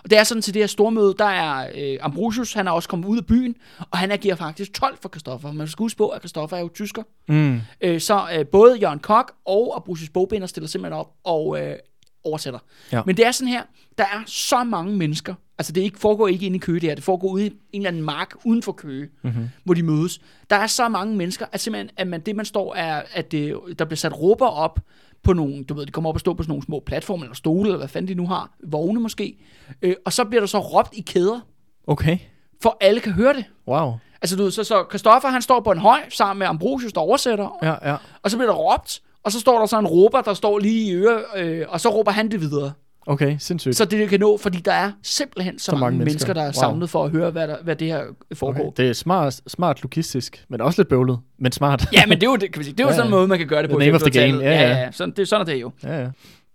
[0.04, 2.88] Og det er sådan til det her stormøde, der er øh, Ambrosius, han er også
[2.88, 3.54] kommet ud af byen,
[3.90, 5.52] og han agerer faktisk 12 for Christoffer.
[5.52, 7.02] Man skal huske på, at Christoffer er jo tysker.
[7.28, 7.60] Mm.
[7.80, 11.76] Øh, så øh, både Jørgen Kok og Ambrosius Bogbinder stiller simpelthen op og øh,
[12.24, 12.60] oversætter.
[12.92, 13.02] Ja.
[13.06, 13.62] Men det er sådan her,
[13.98, 16.94] der er så mange mennesker, altså det ikke, foregår ikke inde i Køge det her,
[16.94, 19.48] det foregår ude i en eller anden mark uden for Køge, mm-hmm.
[19.64, 20.20] hvor de mødes.
[20.50, 23.56] Der er så mange mennesker, at simpelthen, at man, det man står er, at det,
[23.78, 24.80] der bliver sat råber op
[25.22, 27.34] på nogle, du ved, de kommer op og står på sådan nogle små platforme eller
[27.34, 29.36] stole, eller hvad fanden de nu har, vogne måske,
[29.82, 31.40] øh, og så bliver der så råbt i kæder,
[31.86, 32.18] Okay.
[32.62, 33.44] for alle kan høre det.
[33.68, 33.92] Wow.
[34.22, 37.00] Altså du ved, så, så Christoffer han står på en høj sammen med Ambrosius, der
[37.00, 37.96] oversætter, Ja, ja.
[38.22, 40.90] og så bliver der råbt, og så står der så en råber, der står lige
[40.90, 42.72] i øre, øh, og så råber han det videre.
[43.06, 43.76] Okay, sindssygt.
[43.76, 46.32] Så det, det kan nå, fordi der er simpelthen så, så mange, mange mennesker, mennesker,
[46.34, 46.52] der er Wow.
[46.72, 48.66] samlet for at høre, hvad, der, hvad det her foregår.
[48.66, 48.82] okay.
[48.82, 51.84] Det er smart, smart logistisk, men også lidt bøvlet, men smart.
[51.92, 53.12] Ja, men det er jo, det, kan vi sige, det er jo Ja, sådan en
[53.12, 53.16] ja.
[53.18, 53.78] måde, man kan gøre det på.
[53.78, 54.40] The name of the 1500-tallet.
[54.40, 54.78] game, ja, ja, ja.
[54.78, 54.92] ja.
[54.92, 55.70] Sådan, det, sådan er det jo.
[55.82, 56.08] ja, ja.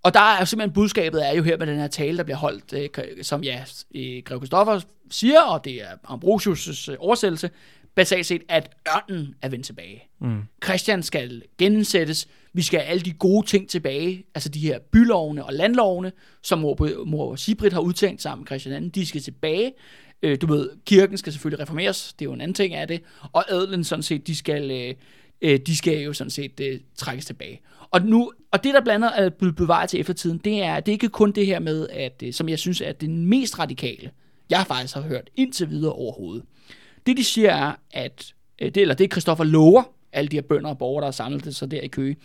[0.03, 2.73] Og der er simpelthen budskabet er jo her med den her tale, der bliver holdt,
[2.73, 3.59] øh, som ja,
[3.95, 4.79] øh, Grev Christoffer
[5.11, 7.49] siger, og det er Ambrosius' øh, oversættelse,
[7.95, 10.03] basalt set, at ørnen er vendt tilbage.
[10.21, 10.41] Mm.
[10.63, 12.27] Christian skal genindsættes.
[12.55, 16.11] Vi skal have alle de gode ting tilbage, altså de her bylovene og landlovene,
[16.43, 19.73] som mor, mor Sibrit har udtænkt sammen med Christian II, de skal tilbage.
[20.21, 23.01] Øh, du ved, kirken skal selvfølgelig reformeres, det er jo en anden ting af det,
[23.31, 24.93] og adelen sådan set, de skal, øh,
[25.41, 27.61] øh, de skal jo sådan set øh, trækkes tilbage.
[27.91, 30.91] Og, nu, og det, der blandt andet er blevet bevaret til eftertiden, det er, det
[30.91, 34.11] er ikke kun det her med, at, øh, som jeg synes er den mest radikale,
[34.49, 36.43] jeg faktisk har hørt indtil videre overhovedet.
[37.05, 39.83] Det, de siger er, at, øh, det, eller det Christoffer lover,
[40.15, 42.15] alle de her bønder og borgere, der har samlet sig der i Køge,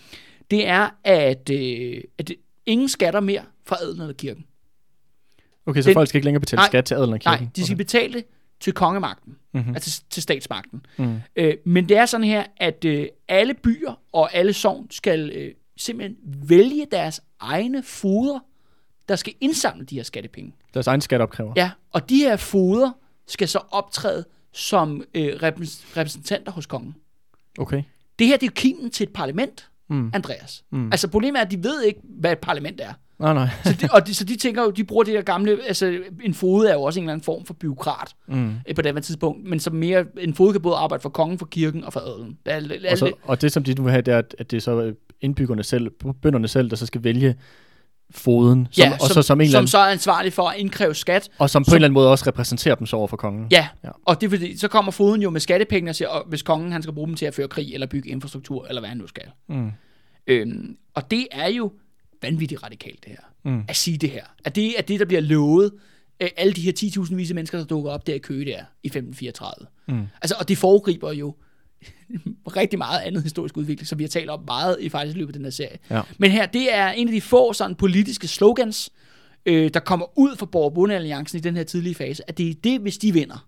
[0.50, 2.30] det er, at, øh, at
[2.66, 4.44] ingen skatter mere fra adelen eller kirken.
[5.66, 7.40] Okay, så Den- folk skal ikke længere betale Nej, skat til adelen og kirken?
[7.42, 7.78] Nej, de skal okay.
[7.84, 8.24] betale det
[8.60, 9.60] til kongemagten, Mhm.
[9.60, 9.74] mm-hmm.
[9.74, 10.86] altså til statsmagten.
[10.98, 11.16] Mm.
[11.36, 15.54] Øh, men det er sådan her, at øh, alle byer og alle sogn skal øh,
[15.76, 16.16] simpelthen
[16.48, 18.38] vælge deres egne foder,
[19.08, 20.52] der skal indsamle de her skattepenge.
[20.74, 21.52] Deres egen skatteopkræver.
[21.56, 22.90] Ja, og de her foder
[23.26, 26.94] skal så optræde som øh, repræs- repræsentanter hos kongen.
[27.60, 27.82] Okay.
[28.18, 30.10] Det her det er jo kimen til et parlament, Mm.
[30.14, 30.62] Andreas.
[30.72, 30.86] Mm.
[30.92, 32.92] Altså problemet er, at de ved ikke, hvad et parlament er.
[33.18, 33.48] Nej, nej.
[33.64, 36.34] Så de, og de, så de tænker jo, de bruger det der gamle, altså en
[36.34, 38.50] fod er jo også en eller anden form for byråkrat Mm.
[38.68, 41.46] øh, på det tidspunkt, men som mere, en fod kan både arbejde for kongen, for
[41.46, 42.38] kirken og for adelen.
[42.46, 42.52] Det
[42.86, 44.56] er, Og, så, og det, som de nu vil have, det er, at- at det
[44.56, 45.90] er så indbyggerne selv,
[46.22, 47.34] bønderne selv, der så skal vælge
[48.10, 50.94] foden, som, ja, og så som en som anden, så er ansvarlig for at indkræve
[50.94, 51.28] skat.
[51.38, 53.46] og som på som- en eller anden måde også repræsenterer dem så over for kongen.
[53.50, 53.88] Ja, Ja.
[53.88, 53.90] ja.
[54.04, 56.72] og det er fordi, så kommer foden jo med skattepenge og siger, og hvis kongen
[56.72, 59.06] han skal bruge dem til at føre krig, eller bygge infrastruktur, eller hvad han nu
[59.06, 59.24] skal.
[59.48, 59.70] Mm.
[60.26, 61.72] Øhm, og det er jo
[62.22, 63.50] vanvittigt radikalt, det her.
[63.52, 63.62] Mm.
[63.68, 64.24] At sige det her.
[64.44, 65.72] At det er det, der bliver lovet
[66.22, 66.72] øh, alle de her
[67.04, 69.66] 10.000 vise mennesker, der dukker op der i Køge der i 1534.
[69.88, 70.06] Mm.
[70.22, 71.34] Altså, og det foregriber jo
[72.56, 75.32] rigtig meget andet historisk udvikling, som vi har talt om meget i faktisk løbet af
[75.34, 75.78] den her serie.
[75.90, 76.00] Ja.
[76.18, 78.90] Men her, det er en af de få sådan politiske slogans,
[79.46, 82.54] øh, der kommer ud fra Borg Alliancen i den her tidlige fase, at det er
[82.64, 83.46] det, hvis de vinder.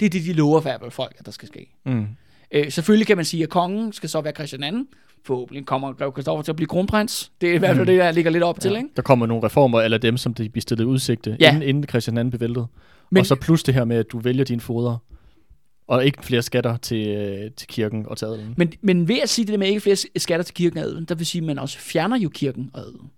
[0.00, 1.66] Det er det, de lover for folk, at der skal ske.
[1.86, 2.06] Mm.
[2.52, 4.84] Øh, selvfølgelig kan man sige, at kongen skal så være Christian II.
[5.24, 7.32] Forhåbentlig kommer Grev Christoffer til at blive kronprins.
[7.40, 8.88] Det er i hvert fald det, der ligger lidt op til, ikke?
[8.96, 10.48] Der kommer nogle reformer, eller dem, som de i
[10.86, 11.48] udsigte, Ja.
[11.50, 12.56] inden, inden Christian væltet.
[12.56, 12.68] Men,
[13.10, 14.96] Men- og så plus det her med, at du vælger dine foder,
[15.88, 18.54] og ikke flere skatter til, øh, til kirken og til adelen.
[18.56, 21.04] Men, men ved at sige det der med ikke flere skatter til kirken og adelen,
[21.04, 23.10] der vil sige, at man også fjerner jo kirken og adelen.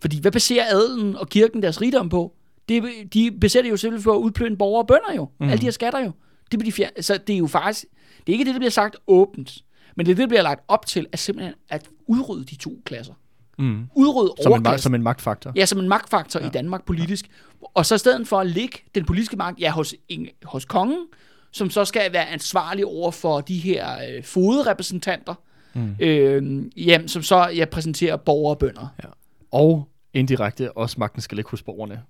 [0.00, 2.32] Fordi hvad baserer adelen og kirken deres rigdom på?
[2.68, 5.28] Det, de baserer det jo simpelthen på at udplønne borgere og bønder jo.
[5.40, 5.48] Mm.
[5.48, 6.12] Alle de her skatter jo.
[6.50, 7.84] Det, bliver de fjer- så det er jo faktisk,
[8.26, 9.58] det er ikke det, der bliver sagt åbent,
[9.96, 12.82] men det er det, der bliver lagt op til, at simpelthen at udrydde de to
[12.84, 13.14] klasser.
[13.58, 13.86] Mm.
[13.94, 14.82] Udrydde Som, en, ma- overklassen.
[14.82, 15.52] som en magtfaktor.
[15.56, 16.46] Ja, som en magtfaktor ja.
[16.46, 17.26] i Danmark politisk.
[17.74, 21.06] Og så i stedet for at lægge den politiske magt ja, hos, en, hos kongen,
[21.52, 25.34] som så skal være ansvarlig over for de her øh, foderepræsentanter,
[25.74, 25.96] mm.
[26.00, 28.94] øh, jamen, som så ja, præsenterer borgere og bønder.
[29.04, 29.08] Ja.
[29.50, 32.02] Og indirekte også magten skal ligge hos borgerne.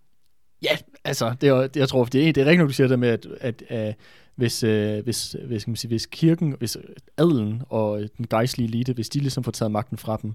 [0.63, 0.77] Ja,
[1.07, 2.99] Altså, det er, det, jeg tror, det er, det er rigtigt, når du siger det
[2.99, 3.95] med, at, at, at
[4.37, 6.77] hvis, øh, hvis, hvis, kan man sige, hvis kirken, hvis
[7.17, 10.35] adelen og den gejstlige elite, hvis de ligesom får taget magten fra dem,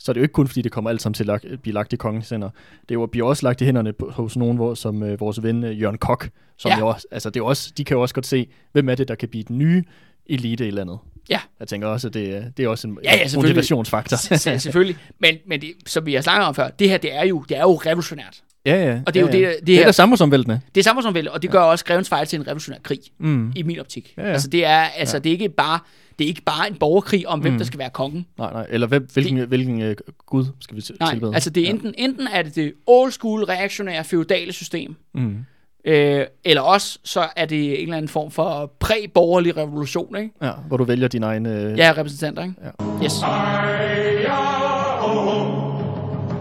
[0.00, 1.92] så er det jo ikke kun, fordi det kommer alt sammen til at blive lagt
[1.92, 2.50] i kongens hænder.
[2.82, 5.42] Det er jo, bliver også lagt i hænderne på, hos nogen, hvor, som øh, vores
[5.42, 6.28] ven øh, Jørgen Kok,
[6.58, 6.74] som Ja.
[6.74, 6.80] ja.
[6.80, 9.08] jo også, altså det er også, de kan jo også godt se, hvem er det,
[9.08, 9.84] der kan blive den nye
[10.26, 10.98] elite i landet.
[11.30, 11.40] Ja.
[11.60, 13.48] Jeg tænker også, at det, er- det er også en Ja, ja, selvfølgelig.
[13.56, 14.16] motivationsfaktor.
[14.16, 14.96] S- selvfølgelig.
[15.18, 17.56] Men, men det, som vi har snakket om før, det her, det er jo, det
[17.56, 18.42] er jo revolutionært.
[18.66, 19.00] ja, ja.
[19.06, 19.48] Og det er ja, jo ja.
[19.48, 20.60] det- det det er her- der samfundsomvæltende.
[20.74, 23.52] Det er samfundsomvælde, og det gør også grevens fejl til en revolutionær krig, Mm.
[23.56, 24.14] i min optik.
[24.16, 24.32] Ja, ja.
[24.32, 25.78] Altså, det er, altså, det er ikke bare
[26.20, 27.58] det er ikke bare en borgerkrig om, hvem Mm.
[27.58, 28.26] der skal være kongen.
[28.38, 28.66] Nej, nej.
[28.70, 29.96] Eller hvem, hvilken, det, hvilken øh,
[30.26, 31.34] gud skal vi til- Nej, tilbede?
[31.34, 35.36] altså det er enten, enten er det det old school, reaktionære, feudale system, Mm.
[35.84, 40.30] øh, eller også så er det en eller anden form for præ-borgerlig revolution, ikke?
[40.42, 41.46] Ja, hvor du vælger din egen...
[41.46, 42.54] Øh, Ja, repræsentanter, ikke?
[42.64, 43.04] Ja.
[43.04, 43.12] Yes.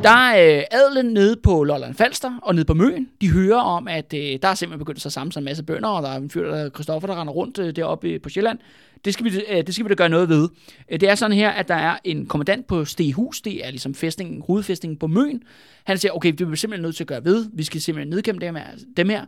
[0.04, 3.10] Der er øh, adelen nede på Lolland Falster og nede på Møen.
[3.22, 5.90] De hører om, at øh, der er simpelthen begyndt at samle sig en masse bønder,
[5.90, 8.60] og der er en fyr, der Christoffer, der render rundt øh, deroppe øh, på Sjælland.
[9.06, 10.50] Det skal, vi, øh, det skal vi da gøre noget ved.
[10.90, 13.94] Øh, det er sådan her, at der er en kommandant på Stehus, det er ligesom
[13.94, 15.44] fæstningen, hovedfæstningen på Møen.
[15.84, 17.50] Han siger, okay, det er vi simpelthen nødt til at gøre ved.
[17.54, 18.66] Vi skal simpelthen nedkæmpe dem her.
[18.98, 19.26] Dem her.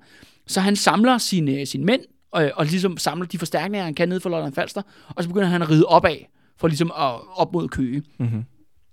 [0.47, 2.01] Så han samler sine, øh, sine mænd,
[2.31, 5.47] og, og ligesom samler de forstærkninger, han kan nede for Lolland Falster, og så begynder
[5.47, 6.17] han at ride opad,
[6.57, 8.03] for ligesom at op mod Køge.
[8.17, 8.43] Mm-hmm.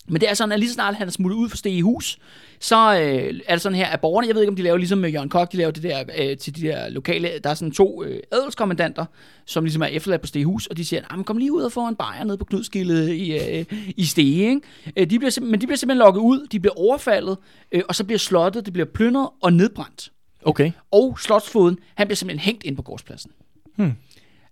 [0.08, 2.18] Men det er sådan, at lige så snart han er smuttet ud for Stege hus,
[2.60, 4.98] så øh, er det sådan her, at borgerne, jeg ved ikke, om de laver ligesom
[4.98, 7.72] med Jørgen Kok, de laver det der øh, til de der lokale, der er sådan
[7.72, 9.04] to øh, adelskommandanter,
[9.46, 11.62] som ligesom er efterladt på Stege hus, og de siger, "Ah, men kom lige ud
[11.62, 13.64] og få en bajer nede på Knudskildet i, øh,
[13.96, 14.60] i Stege, ikke?
[14.96, 17.36] Øh, de bliver men de bliver simpelthen lukket ud, de bliver overfaldet,
[17.72, 20.12] øh, og så bliver slottet, det bliver plyndret og nedbrændt.
[20.44, 20.72] Okay.
[20.90, 23.30] Og slotsfoden, han bliver simpelthen hængt ind på gårdspladsen.
[23.76, 23.92] Hmm.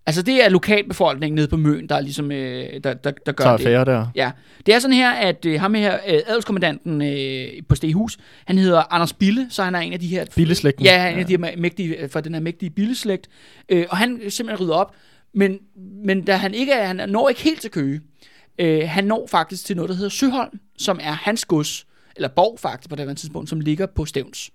[0.07, 3.57] Altså det er lokalbefolkningen nede på Møn, der er ligesom, øh, der, der, der gør
[3.57, 3.87] Tager det.
[3.87, 4.07] der.
[4.15, 4.31] Ja,
[4.65, 8.93] det er sådan her, at øh, ham her, øh, adelskommandanten øh, på Stehus, han hedder
[8.93, 10.25] Anders Bille, så han er en af de her...
[10.35, 10.85] Billeslægten.
[10.85, 13.27] Ja, han er en af de her mægtige, fra den her mægtige Billeslægt.
[13.69, 14.95] Øh, og han simpelthen rydder op,
[15.33, 15.59] men,
[16.05, 18.01] men da han ikke er, han når ikke helt til Køge.
[18.59, 21.85] Øh, han når faktisk til noget, der hedder Søholm, som er hans gods,
[22.15, 24.51] eller borg faktisk på det her tidspunkt, som ligger på Stævns.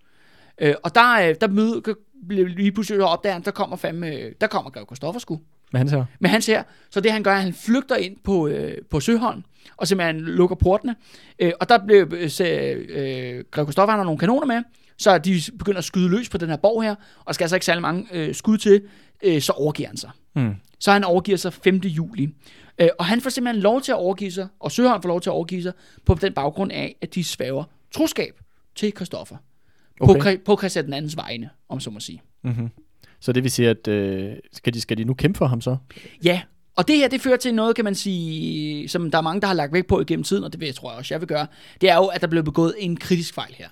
[0.60, 1.80] Øh, og der, øh, der møder,
[2.28, 5.40] bliver lige pludselig opdager han, der kommer fandme, der kommer Grev Kristoffer sgu
[5.72, 6.62] Men han siger, med hans her.
[6.90, 9.44] Så det han gør, er, at han flygter ind på, øh, på Søholm,
[9.76, 10.96] og simpelthen lukker portene.
[11.38, 14.62] Øh, og der blev øh, så, øh, Grev Kristoffer, han har nogle kanoner med,
[14.98, 16.94] så de begynder at skyde løs på den her borg her,
[17.24, 18.82] og skal altså ikke særlig mange øh, skud til,
[19.22, 20.10] øh, så overgiver han sig.
[20.32, 20.54] hmm.
[20.78, 21.76] Så han overgiver sig 5.
[21.76, 22.28] juli.
[22.78, 25.30] Øh, og han får simpelthen lov til at overgive sig, og Søholm får lov til
[25.30, 25.72] at overgive sig,
[26.06, 28.40] på den baggrund af, at de svæver troskab
[28.74, 29.36] til Kristoffer.
[30.02, 30.38] Okay.
[30.38, 32.22] På, på Christian den andens vegne, om så må sige.
[32.42, 32.70] Mm-hmm.
[33.20, 35.76] Så det vil sige, at øh, skal, de, skal de nu kæmpe for ham så?
[36.24, 36.42] Ja,
[36.76, 39.46] og det her, det fører til noget, kan man sige, som der er mange, der
[39.46, 41.28] har lagt vægt på igennem tiden, og det vil jeg tror jeg også, jeg vil
[41.28, 41.46] gøre,
[41.80, 43.68] det er jo, at der blev begået en kritisk fejl her.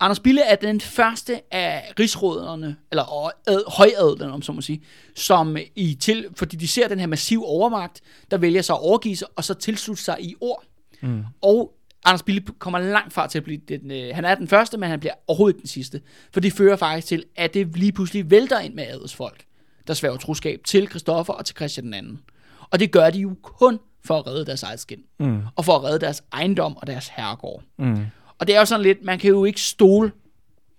[0.00, 4.82] Anders Bille er den første af rigsråderne, eller ad, højadelen, om så må sige,
[5.14, 8.00] som i til, fordi de ser den her massiv overmagt,
[8.30, 10.64] der vælger sig at overgive sig, og så tilslutte sig i ord.
[11.00, 11.24] Mm.
[11.42, 11.72] Og
[12.04, 14.90] Anders Bille kommer langt fra til at blive den, øh, han er den første, men
[14.90, 16.00] han bliver overhovedet den sidste.
[16.32, 19.44] For det fører faktisk til, at det lige pludselig vælter ind med adelsfolk,
[19.86, 22.20] der sværger troskab til Christoffer og til Christian den anden.
[22.70, 25.02] Og det gør de jo kun for at redde deres eget skin.
[25.20, 25.42] Mm.
[25.56, 27.62] Og for at redde deres ejendom og deres herregård.
[27.78, 28.06] Mm.
[28.38, 30.12] Og det er jo sådan lidt, man kan jo ikke stole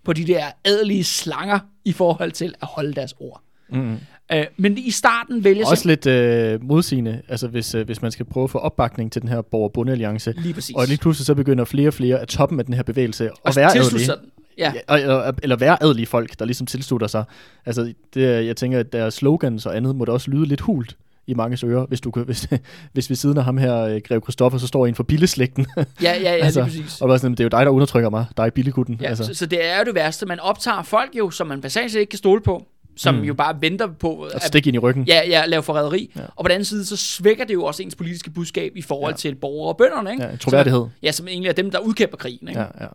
[0.03, 3.41] på de der adelige slanger i forhold til at holde deres ord.
[3.69, 3.97] Mm.
[4.32, 8.26] Øh, men i starten vælger Også lidt øh, modsigende, altså hvis, øh, hvis man skal
[8.26, 10.34] prøve at få opbakning til den her borger-bunde-alliance.
[10.38, 10.76] lige præcis.
[10.76, 13.32] Og lige pludselig så begynder flere og flere af toppen af den her bevægelse at
[13.43, 14.05] Og være adelige.
[14.05, 14.15] sig.
[14.57, 14.74] Ja.
[14.89, 17.24] Ja, eller, eller være adelige folk, der ligesom tilslutter sig.
[17.65, 20.61] Altså, det, er- jeg tænker, at deres slogans og andet må da også lyde lidt
[20.61, 20.97] hult
[21.28, 22.47] i mange ører, hvis, du, kan- hvis,
[22.93, 25.65] hvis ved siden af ham her, øh, Grev Christoffer, så står en for billeslægten.
[25.78, 27.01] Ja, ja, ja, Altså, lige præcis.
[27.01, 28.26] og bare sådan, det er jo dig, der undertrykker mig.
[28.38, 28.97] Dig, billegutten.
[29.01, 29.24] Ja, altså.
[29.26, 30.26] så, så det er jo det værste.
[30.26, 32.65] Man optager folk jo, som man basalt set ikke kan stole på,
[32.96, 33.22] som Mm.
[33.22, 35.04] jo bare venter på At at, stikke ind i ryggen.
[35.08, 36.12] ja, ja, lave forræderi.
[36.16, 36.22] Ja.
[36.36, 39.14] Og på den anden side, så svækker det jo også ens politiske budskab i forhold
[39.14, 39.18] Ja.
[39.18, 40.12] til borgere og bønderne.
[40.12, 40.24] Ikke?
[40.24, 40.82] Ja, troværdighed.
[40.82, 42.48] Så, ja, som egentlig er dem, der udkæmper krigen.
[42.48, 42.62] Ikke?
[42.62, 42.88] Ja, ja.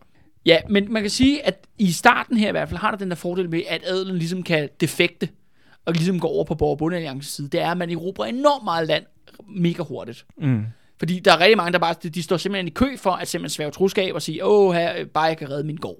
[0.45, 3.09] Ja, men man kan sige, at i starten her i hvert fald har der den
[3.09, 5.29] der fordel med, at adelen ligesom kan defekte
[5.85, 7.49] og ligesom gå over på borger side.
[7.49, 9.03] Det er, at man erobrer enormt meget land
[9.55, 10.25] mega hurtigt.
[10.37, 10.63] Mm.
[10.99, 13.27] Fordi der er rigtig mange, der bare, de, de står simpelthen i kø for at
[13.27, 15.97] simpelthen svæve troskab og sige, åh, her, bare jeg kan redde min gård.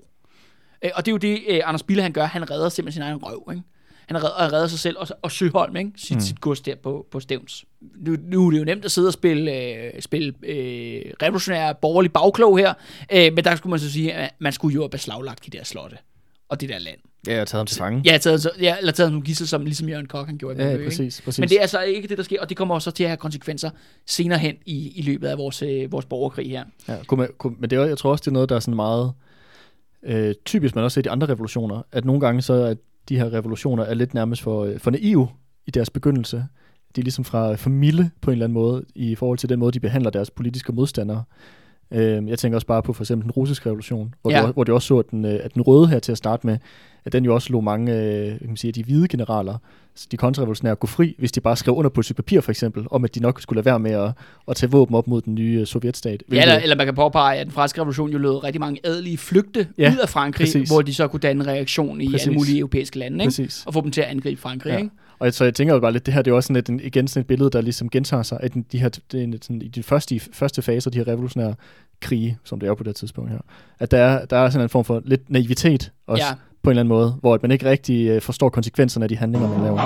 [0.85, 2.25] Øh, og det er jo det, øh, Anders Bille han gør.
[2.25, 3.47] Han redder simpelthen sin egen røv.
[3.51, 3.63] Ikke?
[4.09, 5.91] Han har reddet sig selv, og, og Søholm, ikke?
[5.97, 6.21] Sit, mm.
[6.21, 7.65] sit gods der på, på Stævns.
[7.95, 12.13] Nu, nu er det jo nemt at sidde og spille, øh, spille øh, revolutionær borgerlig
[12.13, 12.73] bagklog her,
[13.13, 15.63] øh, men der skulle man så sige, at man skulle jo have beslaglagt de der
[15.63, 15.97] slotte
[16.49, 16.97] og det der land.
[17.27, 18.01] Ja, jeg har taget ham til fange.
[18.05, 20.55] Ja, taget, så- ja eller taget nogle gissel, som ligesom Jørgen Kok han gjorde.
[20.55, 20.89] ja, ja Malmø, ikke?
[20.89, 21.39] præcis, præcis.
[21.39, 23.17] Men det er altså ikke det, der sker, og det kommer også til at have
[23.17, 23.69] konsekvenser
[24.07, 26.63] senere hen i, i løbet af vores, øh, vores borgerkrig her.
[26.87, 28.59] Ja, kunne man, kunne, men det er, jeg tror også, det er noget, der er
[28.59, 29.13] sådan meget
[30.03, 32.73] øh, typisk, man også set i andre revolutioner, at nogle gange så er
[33.09, 35.27] de her revolutioner er lidt nærmest for, øh, for naive
[35.67, 36.45] i deres begyndelse.
[36.95, 39.59] De er ligesom fra for milde på en eller anden måde i forhold til den
[39.59, 41.23] måde, de behandler deres politiske modstandere.
[41.91, 44.47] Øh, jeg tænker også bare på for eksempel den russiske revolution, hvor, Ja.
[44.47, 46.47] du, hvor det også så, at den, øh, at den røde her til at starte
[46.47, 46.57] med,
[47.05, 49.57] at den jo også lå mange øh, kan man sige, de hvide generaler,
[50.11, 52.85] de kontrarevolutionære, gå fri, hvis de bare skrev under på et stykke papir for eksempel,
[52.91, 54.11] om at de nok skulle lade være med at,
[54.47, 56.23] at tage våben op mod den nye øh, sovjetstat.
[56.31, 59.17] Ja, eller, eller man kan påpege, at den franske revolution jo lød rigtig mange adelige
[59.17, 60.69] flygte ja, ud af Frankrig, præcis.
[60.69, 62.27] hvor de så kunne danne en reaktion i Præcis.
[62.27, 63.27] alle mulige europæiske lande, ikke?
[63.27, 63.63] Præcis.
[63.65, 64.71] og få dem til at angribe Frankrig.
[64.71, 64.77] Ja.
[64.77, 64.89] Ikke?
[65.19, 66.79] Og så jeg tænker jo bare lidt, det her det er også sådan et, en,
[66.79, 69.83] igen sådan et billede, der ligesom gentager sig, at de her, det sådan, i de
[69.83, 71.55] første, første faser, de her revolutionære
[72.01, 73.39] krige, som det er på det tidspunkt her,
[73.79, 76.33] at der er, der er sådan en form for lidt naivitet også, Ja.
[76.63, 79.49] På en eller anden måde, hvor man ikke rigtig øh, forstår konsekvenserne af de handlinger,
[79.49, 79.79] man laver.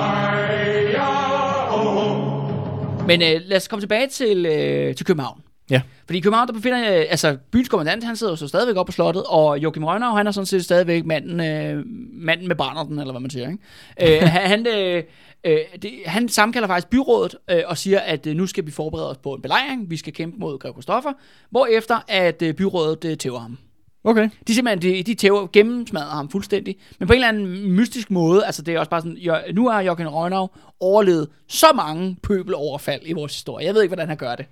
[3.07, 5.41] Men øh, lad os komme tilbage til, øh, til København.
[5.69, 5.81] Ja.
[6.05, 8.89] Fordi i København, der befinder jeg, altså byens kommandant, han sidder jo så stadigvæk oppe
[8.89, 12.99] på slottet, og Joachim Rønner, han er sådan set stadigvæk manden, øh, manden med barnerden,
[12.99, 14.21] eller hvad man siger, ikke?
[14.21, 15.03] øh, han, øh,
[15.43, 19.09] øh, det, han sammenkalder faktisk byrådet øh, og siger, at øh, nu skal vi forberede
[19.09, 21.13] os på en belejring, vi skal kæmpe mod Grev Christoffer,
[21.49, 23.57] hvorefter at øh, byrådet øh, tæver ham.
[24.03, 24.29] Okay.
[24.47, 26.75] De simpelthen, de, de tæver, gennemsmadrer ham fuldstændig.
[26.99, 29.69] Men på en eller anden mystisk måde, altså det er også bare sådan, jo, nu
[29.69, 30.47] har Jørgen Rønner
[30.79, 33.65] overlevet så mange pøbeloverfald i vores historie.
[33.65, 34.45] Jeg ved ikke, hvordan han gør det.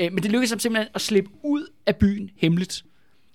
[0.00, 2.84] Øh, men det lykkedes ham simpelthen at slippe ud af byen hemmeligt.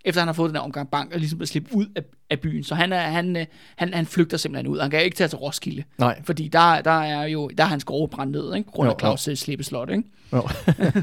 [0.06, 2.40] Efter han har fået den her omgang bank, og ligesom at slippe ud af, af
[2.40, 2.64] byen.
[2.64, 3.46] Så han, er, han, øh,
[3.76, 4.80] han, han flygter simpelthen ud.
[4.80, 5.84] Han kan ikke tage til Roskilde.
[5.98, 6.22] Nej.
[6.24, 8.72] Fordi der, der er jo der er hans gårde brændt ned, ikke?
[8.72, 9.14] grund af Jo, jo.
[9.14, 9.90] Claus' slippeslot.
[9.90, 10.04] Ikke?
[10.34, 10.48] Jo.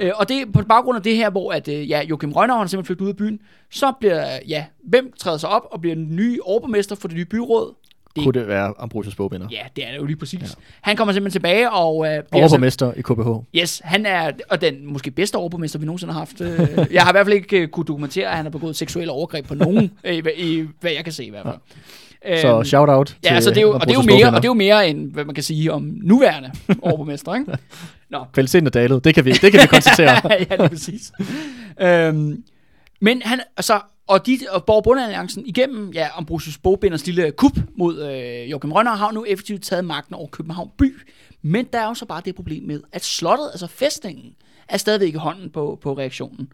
[0.00, 2.68] Øh, og det på baggrund af det her, hvor at, øh, ja, Joachim Rønner, han
[2.68, 3.40] simpelthen flygtet ud af byen,
[3.70, 7.24] så bliver, ja, hvem træder sig op og bliver den nye overborgmester for det nye
[7.24, 7.74] byråd?
[8.16, 9.46] Det- Kunne det være Ambrosius Bogbinder?
[9.50, 10.40] Ja, det er det jo lige præcis.
[10.42, 10.46] Ja.
[10.80, 12.06] Han kommer simpelthen tilbage og...
[12.06, 13.60] Øh, så, Overborgmester i KBH.
[13.60, 16.40] yes, han er og den måske bedste overborgmester, vi nogensinde har haft.
[16.40, 19.12] Øh, jeg har i hvert fald ikke øh, kunne dokumentere, at han har begået seksuelle
[19.12, 21.56] overgreb på nogen, øh, i, hvad- i, hvad jeg kan se i hvert fald.
[22.26, 22.40] Ja.
[22.40, 24.32] Så shout out til Ja, altså det er jo, og det er jo mere, og
[24.36, 26.50] det er jo mere end, hvad man kan sige om nuværende
[26.82, 27.58] overborgmester, ikke?
[28.10, 30.20] Nå, Kvaliteten er dalet, det kan vi, det kan vi konstatere.
[30.30, 31.12] ja, det er præcis.
[31.80, 32.42] øhm,
[33.00, 38.50] men han, altså, og, de, og Borg-Bundalliancen igennem ja, Ambrosius Bogbinders lille kup mod øh,
[38.50, 40.94] Joachim Rønner har nu effektivt taget magten over København by.
[41.42, 44.34] Men der er jo så bare det problem med, at slottet, altså fæstningen,
[44.68, 46.48] er stadigvæk i hånden på, på reaktionen.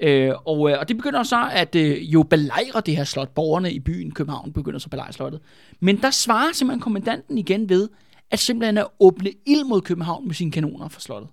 [0.00, 3.28] Øh, og, øh, og det begynder så at øh, jo belejre det her slot.
[3.28, 5.40] Borgerne i byen København begynder så at belejre slottet.
[5.80, 7.88] Men der svarer simpelthen kommandanten igen ved,
[8.30, 11.30] at simpelthen at åbne ild mod København med sine kanoner fra slottet.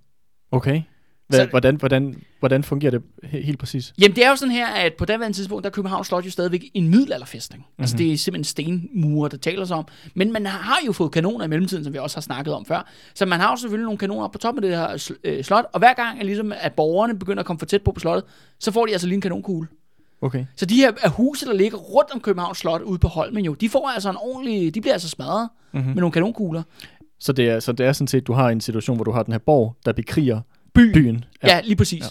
[0.51, 0.81] Okay.
[1.29, 3.93] Hvad, Så- hvordan, hvordan, hvordan fungerer det he- helt præcis?
[4.01, 6.31] Jamen, det er jo sådan her, at på daværende tidspunkt, der er København Slot jo
[6.31, 7.61] stadigvæk en middelalderfæstning.
[7.67, 7.81] Mm-hmm.
[7.81, 9.87] Altså, det er simpelthen stenmure, der taler sig om.
[10.15, 12.87] Men man har jo fået kanoner i mellemtiden, som vi også har snakket om før.
[13.15, 15.65] Så man har jo selvfølgelig nogle kanoner på toppen af det her sl- øh, slot.
[15.73, 18.23] Og hver gang, at, ligesom, at borgerne begynder at komme for tæt på på slottet,
[18.59, 19.67] så får de altså lige en kanonkugle.
[20.21, 20.45] Okay.
[20.55, 23.69] Så de her huse, der ligger rundt om København Slot ude på Holmen jo, de
[23.69, 25.87] får altså en ordentlig, de bliver altså smadret mm-hmm.
[25.89, 26.63] med nogle kanonkugler.
[27.19, 29.23] Så det, er, så det er sådan set, du har en situation, hvor du har
[29.23, 30.41] den her borg, der bekriger
[30.79, 30.93] Byen.
[30.93, 31.25] byen.
[31.43, 32.03] Ja, ja lige præcis.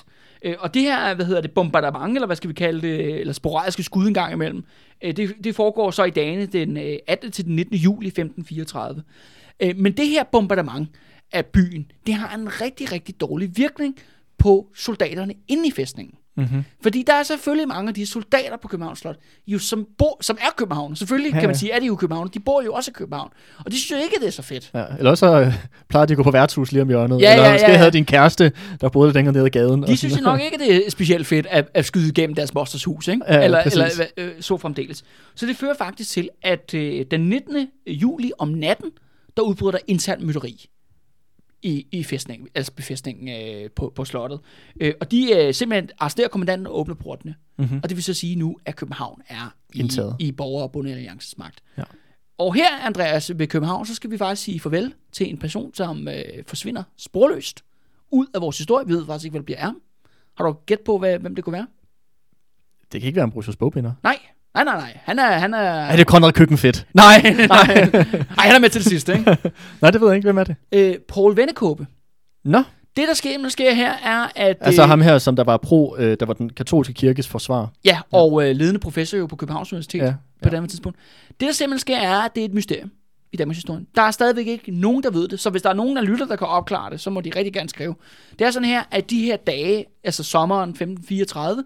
[0.44, 0.50] Ja.
[0.50, 3.32] Øh, og det her, hvad hedder det, bombardement, eller hvad skal vi kalde det, eller
[3.32, 4.64] sporadiske skud en gang imellem,
[5.04, 7.30] øh, det, det foregår så i dagene den øh, 18.
[7.30, 7.76] til den 19.
[7.76, 9.02] juli 1534.
[9.60, 10.88] Øh, men det her bombardement
[11.32, 13.96] af byen, det har en rigtig, rigtig dårlig virkning
[14.38, 16.17] på soldaterne inde i fæstningen.
[16.38, 16.64] Mm-hmm.
[16.82, 19.16] Fordi der er selvfølgelig mange af de soldater på Københavns Slot,
[19.46, 20.96] jo, som, bor, som er København.
[20.96, 22.28] Selvfølgelig Ja, kan man sige, er de jo København.
[22.34, 23.30] De bor jo også i København.
[23.64, 24.70] Og de synes jo ikke, det er så fedt.
[24.74, 25.54] Ja, eller så øh,
[25.88, 27.20] plejede de at gå på værtshus lige om hjørnet.
[27.20, 27.78] Ja, eller ja, måske ja, ja.
[27.78, 29.82] havde din kæreste, der boede længere nede ad gaden.
[29.84, 32.54] og De synes jo nok ikke, det er specielt fedt at, at skyde igennem deres
[32.54, 33.22] mosters hus, ikke?
[33.28, 33.78] Ja, eller, præcis.
[33.78, 35.04] eller øh, så fremdeles.
[35.34, 37.68] Så det fører faktisk til, at øh, den 19.
[37.86, 38.90] juli om natten,
[39.36, 40.68] der udbryder der intern mytteri
[41.62, 43.28] i, i fæstningen, altså befæstningen
[43.62, 44.40] øh, på, på slottet.
[44.80, 47.34] Øh, og de øh, simpelthen arresterer kommandanten og åbner portene.
[47.58, 47.80] Mhm.
[47.82, 50.16] Og det vil så sige nu, at København er i, Indtaget.
[50.18, 51.62] i borger- og bondealliancens magt.
[51.78, 51.82] Ja.
[52.38, 56.08] Og her, Andreas, ved København, så skal vi faktisk sige farvel til en person, som
[56.08, 57.64] øh, forsvinder sporløst
[58.10, 58.86] ud af vores historie.
[58.86, 59.72] Vi ved faktisk ikke, hvad det bliver af.
[60.36, 61.66] Har du gæt på, hvad, hvem det kunne være?
[62.92, 63.92] Det kan ikke være Ambrosius Bogbinder.
[64.02, 64.18] Nej,
[64.54, 64.98] nej, nej, nej.
[65.04, 65.32] Han er...
[65.38, 66.86] Han er, Er det Konrad Køkkenfedt?
[66.94, 67.90] Nej, nej.
[68.36, 69.36] nej, han er med til det sidste, ikke?
[69.82, 70.26] Nej, det ved jeg ikke.
[70.26, 70.56] Hvem er det?
[70.72, 71.86] Øh, Paul Vennekåbe.
[72.44, 72.62] Nå,
[72.96, 74.56] Det, der sker, der sker her, er, at...
[74.60, 77.68] altså øh, ham her, som der var pro, øh, der var den katolske kirkes forsvar.
[77.84, 80.98] Ja, og øh, ledende professor jo på Københavns Universitet Ja, ja, på det andet tidspunkt.
[81.28, 82.90] Det, der simpelthen sker, er, at det er et mysterium.
[83.32, 83.80] i Danmarks historie.
[83.94, 86.26] Der er stadigvæk ikke nogen, der ved det, så hvis der er nogen, der lytter,
[86.26, 87.94] der kan opklare det, så må de rigtig gerne skrive.
[88.38, 91.64] Det er sådan her, at de her dage, altså sommeren 1534,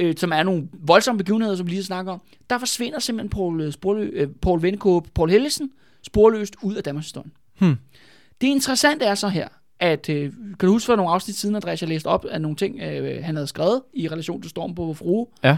[0.00, 2.20] øh, som er nogle voldsomme begivenheder, som vi lige snakker om,
[2.50, 5.70] der forsvinder simpelthen Paul, øh, Sporlø, øh, Paul Vennekåb, Paul Hellesen,
[6.02, 7.30] sporløst ud af Danmarks historie.
[7.58, 7.76] Hmm.
[8.40, 9.48] Det interessante er så her,
[9.80, 12.56] at, øh, kan du huske for nogle afsnit siden, Andreas, jeg læste op af nogle
[12.56, 15.26] ting, øh, han havde skrevet i relation til Storm på Frue.
[15.44, 15.56] Ja.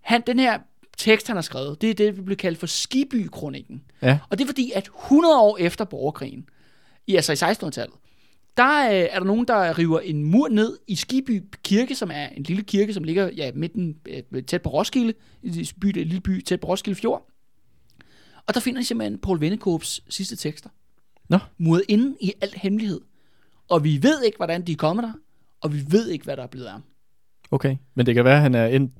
[0.00, 0.58] Han, den her
[0.96, 3.82] tekst, han har skrevet, det er det, vi bliver kaldt for Skiby-kronikken.
[4.02, 4.18] Ja.
[4.30, 6.48] Og det er fordi, at 100 år efter borgerkrigen,
[7.06, 7.94] i, altså i 1600-tallet,
[8.58, 12.28] der øh, er der nogen, der river en mur ned i Skiby Kirke, som er
[12.28, 16.20] en lille kirke, som ligger ja, midten, øh, tæt på Roskilde, en by, en lille
[16.20, 17.28] by tæt på Roskilde Fjord.
[18.46, 20.70] Og der finder de simpelthen Paul Vennekåbs sidste tekster.
[21.28, 21.38] Nå.
[21.58, 23.00] Muret inde i alt hemmelighed.
[23.70, 25.12] Og vi ved ikke, hvordan de er kommet der,
[25.60, 26.82] og vi ved ikke, hvad der er blevet af ham.
[27.50, 28.92] Okay, men det kan være, at han er ind et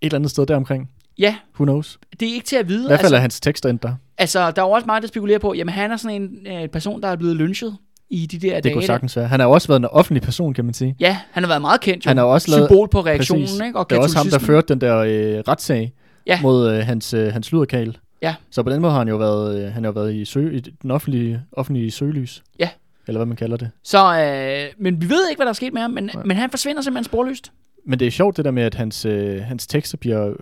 [0.00, 0.90] eller andet sted deromkring.
[1.18, 1.98] Ja, Who knows?
[2.20, 2.84] det er ikke til at vide.
[2.84, 3.94] I hvert fald altså, er hans tekster endt der.
[4.18, 6.68] altså, der er jo også meget, der spekulerer på, jamen han er sådan en øh,
[6.68, 7.76] person, der er blevet lynchet
[8.10, 8.74] i de der Det dage.
[8.74, 8.86] kunne der.
[8.86, 9.28] sagtens være.
[9.28, 10.96] Han har jo også været en offentlig person, kan man sige.
[11.00, 12.08] Ja, han har været meget kendt jo.
[12.08, 13.60] Han har også lavet- Symbol på reaktionen, Præcis.
[13.60, 13.78] ikke?
[13.78, 15.92] Og Det er også ham, der førte den der øh, retssag
[16.26, 16.40] Ja.
[16.42, 17.96] mod øh, hans, øh, hans luderkal.
[18.22, 18.34] Ja.
[18.50, 20.60] Så på den måde har han jo været, øh, han har været i, sø, i
[20.60, 22.42] den offentlige, offentlige søgelys.
[22.58, 22.68] Ja.
[23.08, 23.70] Eller hvad man kalder det.
[23.84, 26.50] Så, øh, men vi ved ikke, hvad der er sket med ham, men, men han
[26.50, 27.52] forsvinder simpelthen sporløst.
[27.86, 30.32] Men det er sjovt det der med, at hans, øh, hans tekster bliver,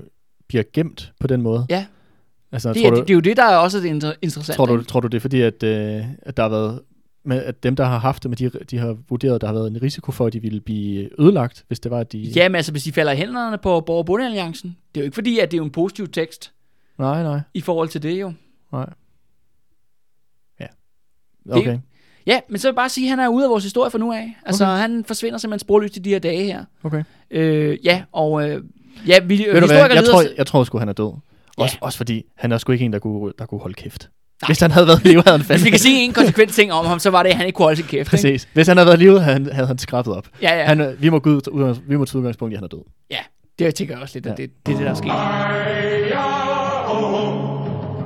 [0.49, 1.67] bliver gemt på den måde.
[1.71, 1.85] Ja.
[2.53, 4.53] Altså, Det tror, er, du, det er jo det, der er også det inter- interessante.
[4.57, 6.81] tror, du, tror du det er fordi, at, øh, at der har været
[7.27, 9.55] med, at dem, der har haft det, med de, de har vurderet, at der har
[9.55, 12.19] været en risiko for, at de ville blive ødelagt, hvis det var, at de...
[12.19, 15.15] Jamen altså, hvis de falder i hænderne på Borger Bunde Alliancen, det er jo ikke
[15.15, 16.53] fordi, at det er en positiv tekst
[16.99, 18.33] Nej, nej, i forhold til det jo.
[18.73, 18.87] nej.
[20.61, 20.67] Ja.
[21.47, 21.79] Det- Okay.
[22.27, 23.99] Ja, men så vil jeg bare sige, at han er ude af vores historie fra
[23.99, 24.37] nu af.
[24.47, 24.77] Altså, Okay.
[24.81, 26.65] han forsvinder simpelthen sporløst i de her dage her.
[26.83, 27.05] okay.
[27.31, 28.63] Øh, ja, og øh,
[29.07, 31.13] ja, vi, Ved du hvad, jeg tror, os- jeg tror sgu, han er død.
[31.59, 31.63] Ja.
[31.63, 34.11] Også, også fordi, han er sgu ikke en, der kunne, der kunne holde kæft.
[34.43, 34.47] Nej.
[34.49, 35.65] Hvis han havde været i live, havde han Hvis fandme...
[35.65, 37.65] vi kan sige en konsekvent ting om ham, så var det, at han ikke kunne
[37.65, 37.99] holde sin kæft.
[38.01, 38.11] Ikke?
[38.11, 38.49] Præcis.
[38.53, 40.27] Hvis han havde været i live, havde han, havde han skrabet op.
[40.43, 40.65] Ja, ja.
[40.65, 42.83] Han, vi, må gå ud, vi må tage udgangspunkt i, at han er død.
[43.11, 43.19] ja,
[43.59, 44.43] det tænker jeg også lidt, at Ja.
[44.43, 45.13] det, det er det, der er sket.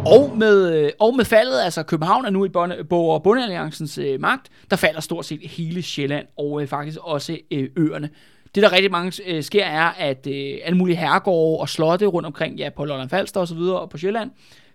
[0.06, 4.20] Og med, øh, og med faldet, altså København er nu i Bonde- Borger Bundealliancens øh,
[4.20, 8.10] magt, der falder stort set hele Sjælland og øh, faktisk også øh, øerne.
[8.54, 12.26] Det, der rigtig mange øh, sker, er, at øh, alle mulige herregårde og slotte rundt
[12.26, 14.30] omkring, ja, på Lolland Falster og så videre, og på Sjælland,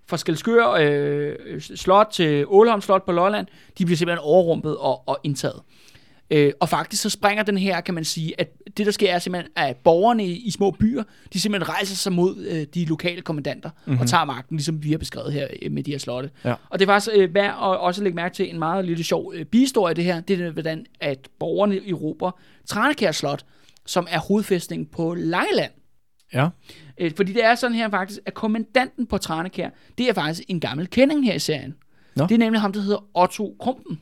[0.08, 3.48] fra Skelskør øh, slot til Ålholm Slot på Lolland,
[3.78, 5.62] de bliver simpelthen overrumpet og, og indtaget.
[6.30, 9.20] Øh, og faktisk så springer den her, kan man sige, at det der sker er
[9.20, 11.04] simpelthen, at borgerne i, i små byer,
[11.34, 14.02] de simpelthen rejser sig mod øh, de lokale kommandanter mm-hmm.
[14.02, 16.30] og tager magten, ligesom vi har beskrevet her øh, med de her slotte.
[16.46, 16.54] Ja.
[16.70, 19.34] Og det er faktisk øh, værd at også lægge mærke til en meget lille sjov
[19.36, 20.22] øh, bihistorie det her.
[20.22, 22.30] Det er, hvordan at borgerne i Europa
[22.68, 23.46] Tranekær Slot,
[23.86, 25.72] som er hovedfæstningen på Langeland.
[26.34, 26.50] Ja.
[26.98, 30.60] Øh, fordi det er sådan her faktisk, at kommandanten på Tranekær, det er faktisk en
[30.60, 31.76] gammel kending her i serien.
[32.16, 32.24] Nå.
[32.28, 34.02] Det er nemlig ham, der hedder Otto Krumpen.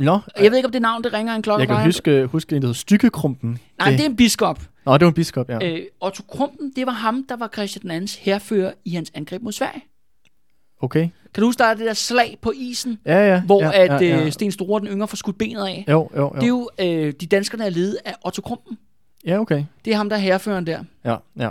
[0.00, 1.60] Nå, Jeg ved ikke, om det navn, det ringer en klokke.
[1.60, 3.58] jeg kan huske, huske en, der hed Stykkekrumpen.
[3.78, 4.60] Nej, det er en biskop.
[4.86, 5.58] Nå, det var en biskop, ja.
[5.72, 9.52] Øh, Otto Krumpen, det var ham, der var Christian II's herfører i hans angreb mod
[9.52, 9.82] Sverige.
[10.80, 11.08] Okay.
[11.34, 13.40] Kan du huske, der er det der slag på isen, Ja, ja.
[13.42, 14.24] hvor ja, at ja, ja.
[14.26, 15.84] øh, Sten Store, den yngre, får skudt benet af?
[15.88, 16.30] Jo, jo, jo.
[16.34, 16.68] Det er jo
[17.06, 18.78] øh, de danskerne er ledet af Otto Krumpen.
[19.26, 19.64] Ja, okay.
[19.84, 20.84] Det er ham, der er herføreren der.
[21.04, 21.48] Ja, ja.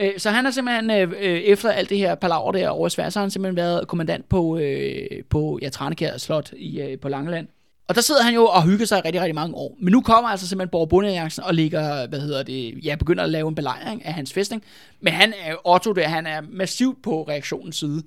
[0.00, 3.10] Øh, så han har simpelthen, øh, øh efter alt det her palaver der over Sverige,
[3.10, 7.08] så har han simpelthen været kommandant på, øh, på ja, Tranekær Slot i, øh, på
[7.08, 7.48] Langeland.
[7.88, 9.76] Og der sidder han jo og hygger sig rigtig, rigtig mange år.
[9.80, 13.30] Men nu kommer altså simpelthen Borg Bundealliancen og ligger, hvad hedder det, ja, begynder at
[13.30, 14.62] lave en belejring af hans fæstning.
[15.00, 18.02] Men han er Otto der, han er massivt på reaktionens side.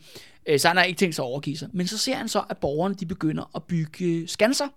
[0.48, 1.70] Øh, så han har ikke tænkt sig at overgive sig.
[1.74, 4.68] Men så ser han så, at borgerne de begynder at bygge skanser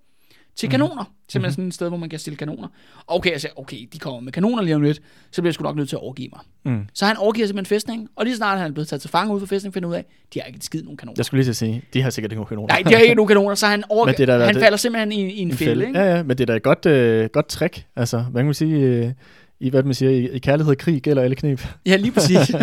[0.60, 1.04] til kanoner.
[1.28, 2.68] Simpelthen sådan et sted, hvor man kan stille kanoner.
[3.06, 5.00] Okay, jeg siger, okay, de kommer med kanoner lige om lidt,
[5.30, 6.40] så bliver jeg sgu nok nødt til at overgive mig.
[6.74, 6.82] Mm.
[6.94, 9.40] Så han overgiver simpelthen fæstningen, og lige snart han er blevet taget til fange ud
[9.40, 10.04] for fæstningen, finder ud af,
[10.34, 11.14] de har ikke et skid nogen kanoner.
[11.18, 12.68] Jeg skulle lige til at sige, de har sikkert ikke nogen kanoner.
[12.68, 14.76] Nej, de har ikke nogen kanoner, så han, overg- det er da- han det- falder
[14.78, 15.86] simpelthen i, i en, en fælde.
[15.86, 15.98] Ikke?
[15.98, 17.84] Ja, ja, men det er da et godt, øh, godt trick.
[17.96, 19.12] Altså, hvad kan man sige, øh,
[19.60, 21.66] i, hvad man siger, i, i kærlighed og krig gælder alle knep.
[21.86, 22.38] Ja, lige præcis.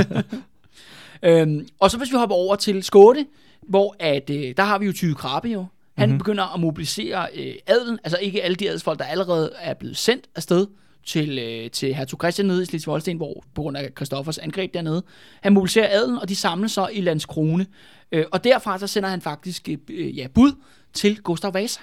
[1.24, 3.26] øhm, og så hvis vi hopper over til Skåne,
[3.70, 5.66] hvor at, øh, der har vi jo Tyge Krabbe jo.
[5.98, 6.12] Han Mhm.
[6.14, 6.18] mm-hmm.
[6.18, 10.26] begynder at mobilisere øh, adelen, altså ikke alle de adelsfolk, der allerede er blevet sendt
[10.36, 10.68] afsted
[11.06, 15.04] til, øh, til hertug Christian nede i Slesvig-Holsten, hvor på grund af Christoffers angreb dernede.
[15.42, 17.66] Han mobiliserer adelen, og de samles så i Landskrone.
[18.12, 20.52] Øh, og derfra så sender han faktisk øh, ja, bud
[20.94, 21.80] til Gustav Vasa,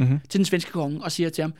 [0.00, 0.18] Mhm.
[0.28, 1.54] til den svenske konge, og siger til ham,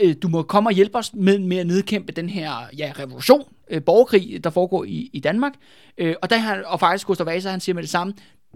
[0.00, 3.44] øh, du må komme og hjælpe os med, med at nedkæmpe den her ja, revolution,
[3.70, 5.52] øh, borgerkrig, der foregår i, i Danmark.
[5.98, 8.12] Øh, og, der, han, og faktisk Gustav Vasa, han siger med det samme,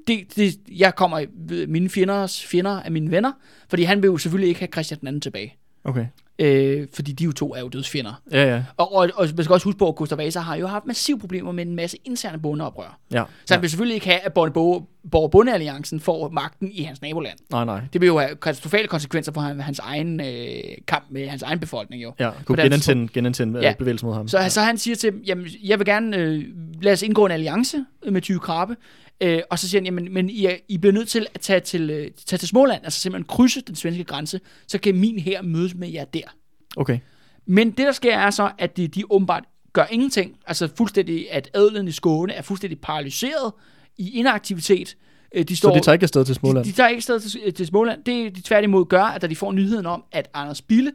[0.06, 1.24] det, det, jeg kommer
[1.68, 3.32] mine fjenders fjender af mine venner,
[3.68, 5.54] fordi han vil jo selvfølgelig ikke have Christian den anden tilbage.
[5.84, 6.06] Okay.
[6.38, 8.22] Øh, fordi de jo to er jo dødsfjender.
[8.32, 8.64] Ja, ja.
[8.76, 11.18] Og, og, og man skal også huske på, at Gustav Vasa har jo haft massive
[11.18, 12.98] problemer med en masse interne bondeoprør.
[13.12, 13.22] ja.
[13.46, 17.38] Så han vil selvfølgelig ikke have, at Borg Bondealliancen får magten i hans naboland.
[17.50, 17.80] Nej, nej.
[17.92, 21.60] Det vil jo have katastrofale konsekvenser for han- hans egen øh, kamp med hans egen
[21.60, 22.12] befolkning jo.
[22.18, 23.66] Ja, kunne genantænde, genantænde Ja.
[23.68, 23.74] ja.
[23.78, 24.28] bevægelsen mod ham.
[24.28, 26.44] Så, så han siger til dem, jamen, jeg vil gerne, øh,
[26.82, 28.76] lad os indgå en alliance med Tyge Krabbe.
[29.20, 31.60] Øh, og så siger han, jamen, men I, er, I bliver nødt til at tage
[31.60, 35.42] til, øh, tage til Småland, altså simpelthen krydse den svenske grænse, så kan min her
[35.42, 36.36] mødes med jer der.
[36.76, 36.98] Okay.
[37.46, 40.36] Men det, der sker, er så, at de, de åbenbart gør ingenting.
[40.46, 43.52] Altså fuldstændig, at adelen i Skåne er fuldstændig paralyseret
[43.98, 44.96] i inaktivitet.
[45.34, 46.64] Øh, De Så de tager ikke afsted til Småland?
[46.64, 48.04] de, de tager ikke sted til, til Småland.
[48.04, 50.92] Det de tværtimod gør, at da de får nyheden om, at Anders Bille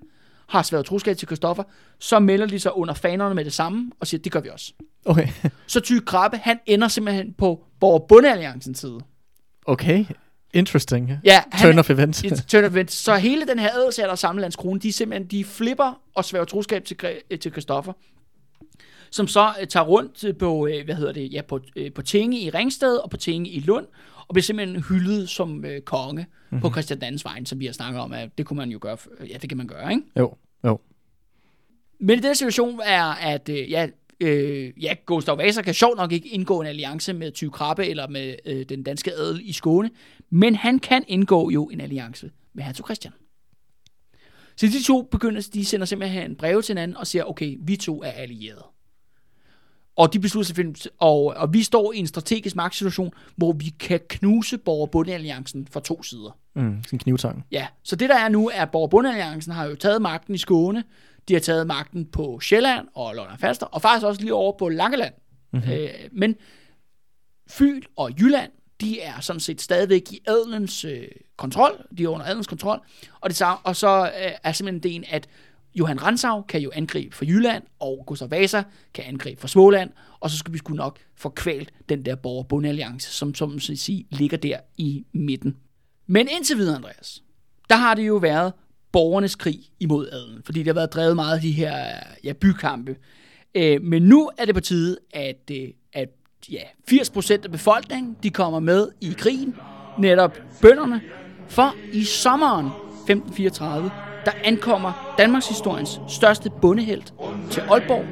[0.47, 1.63] har svært troskab til Christoffer,
[1.99, 4.73] så melder de sig under fanerne med det samme og siger, det gør vi også.
[5.05, 5.27] Okay.
[5.67, 8.99] Så Tyge Krabbe, han ender simpelthen på Borg Bundealliancens side.
[9.65, 10.05] Okay.
[10.53, 11.11] Interesting.
[11.23, 12.23] Ja, han, Turn of events.
[12.47, 12.95] Turn of events.
[12.95, 16.97] Så hele den her adelsalder og sammelandskrone, de simpelthen, de flipper og sværger troskab til,
[17.41, 17.93] til Christoffer,
[19.11, 22.39] som så øh, tager rundt på, øh, hvad hedder det, ja, på, øh, på Tinge
[22.39, 23.85] i Ringsted og på Tinge i Lund,
[24.27, 26.61] og bliver simpelthen hyldet som øh, konge mm-hmm.
[26.61, 28.97] på Christian Dannes vejen, som vi har snakket om, at det kunne man jo gøre,
[29.29, 30.03] ja, det kan man gøre, ikke?
[30.19, 30.33] Jo,
[30.65, 30.79] jo.
[31.99, 33.87] Men i den situation er, at øh, ja,
[34.19, 38.07] øh, ja, Gustav Vasa kan sjovt nok ikke indgå en alliance med Tyge Krabbe eller
[38.07, 39.89] med øh, den danske adel i Skåne,
[40.29, 43.13] men han kan indgå jo en alliance med hertug Christian.
[44.55, 47.75] Så de to begynder, de sender simpelthen en breve til hinanden og siger, okay, vi
[47.75, 48.63] to er allierede.
[49.97, 53.99] Og de beslutter sig, og, og vi står i en strategisk magtsituation, hvor vi kan
[54.09, 56.37] knuse Borger Bundealliancen fra to sider.
[56.55, 57.45] Mm, sådan knivtang.
[57.51, 60.37] Ja, så det der er nu, er at Borg Bundealliancen har jo taget magten i
[60.37, 60.83] Skåne,
[61.27, 64.69] de har taget magten på Sjælland og Lolland Falster, og faktisk også lige over på
[64.69, 65.13] Langeland.
[65.53, 65.71] Mm-hmm.
[65.71, 66.35] Øh, men
[67.49, 72.25] Fyn og Jylland, de er sådan set stadigvæk i adelens øh, kontrol, de er under
[72.25, 72.79] adelens kontrol,
[73.21, 75.27] og, det, og så øh, er simpelthen det en, at
[75.75, 78.63] Johan Ransau kan jo angribe fra Jylland, og Gustav Vasa
[78.93, 79.89] kan angribe fra Småland,
[80.19, 84.07] og så skal vi sgu nok få kvalt den der borgerbundalliance, som, som man sige,
[84.09, 85.57] ligger der i midten.
[86.07, 87.23] Men indtil videre, Andreas,
[87.69, 88.53] der har det jo været
[88.91, 91.73] borgernes krig imod adelen, fordi det har været drevet meget af de her
[92.23, 92.95] ja, bykampe.
[93.55, 96.09] Øh, men nu er det på tide, at, øh, at
[96.51, 96.61] ja,
[96.91, 99.55] 80% af befolkningen de kommer med i krigen,
[99.99, 101.01] netop bønderne,
[101.47, 103.91] for i sommeren 1534,
[104.27, 107.13] der ankommer Danmarks historiens største bondehelt
[107.49, 108.05] til Aalborg,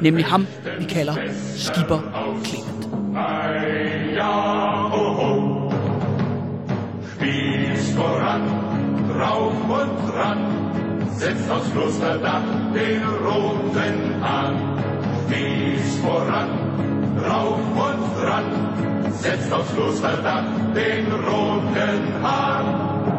[0.00, 0.46] nemlig ham,
[0.78, 1.14] vi kalder
[1.56, 2.00] Skipper
[2.44, 2.88] Clement.
[4.14, 4.64] Ja,
[7.96, 8.42] voran,
[9.08, 10.40] drauf und dran,
[11.10, 12.42] setzt aufs Klosterdach
[12.74, 14.54] den roten Hahn.
[15.26, 16.50] Spieß voran,
[17.18, 20.44] drauf und dran, setzt aufs Klosterdach
[20.74, 23.13] den roten Hahn.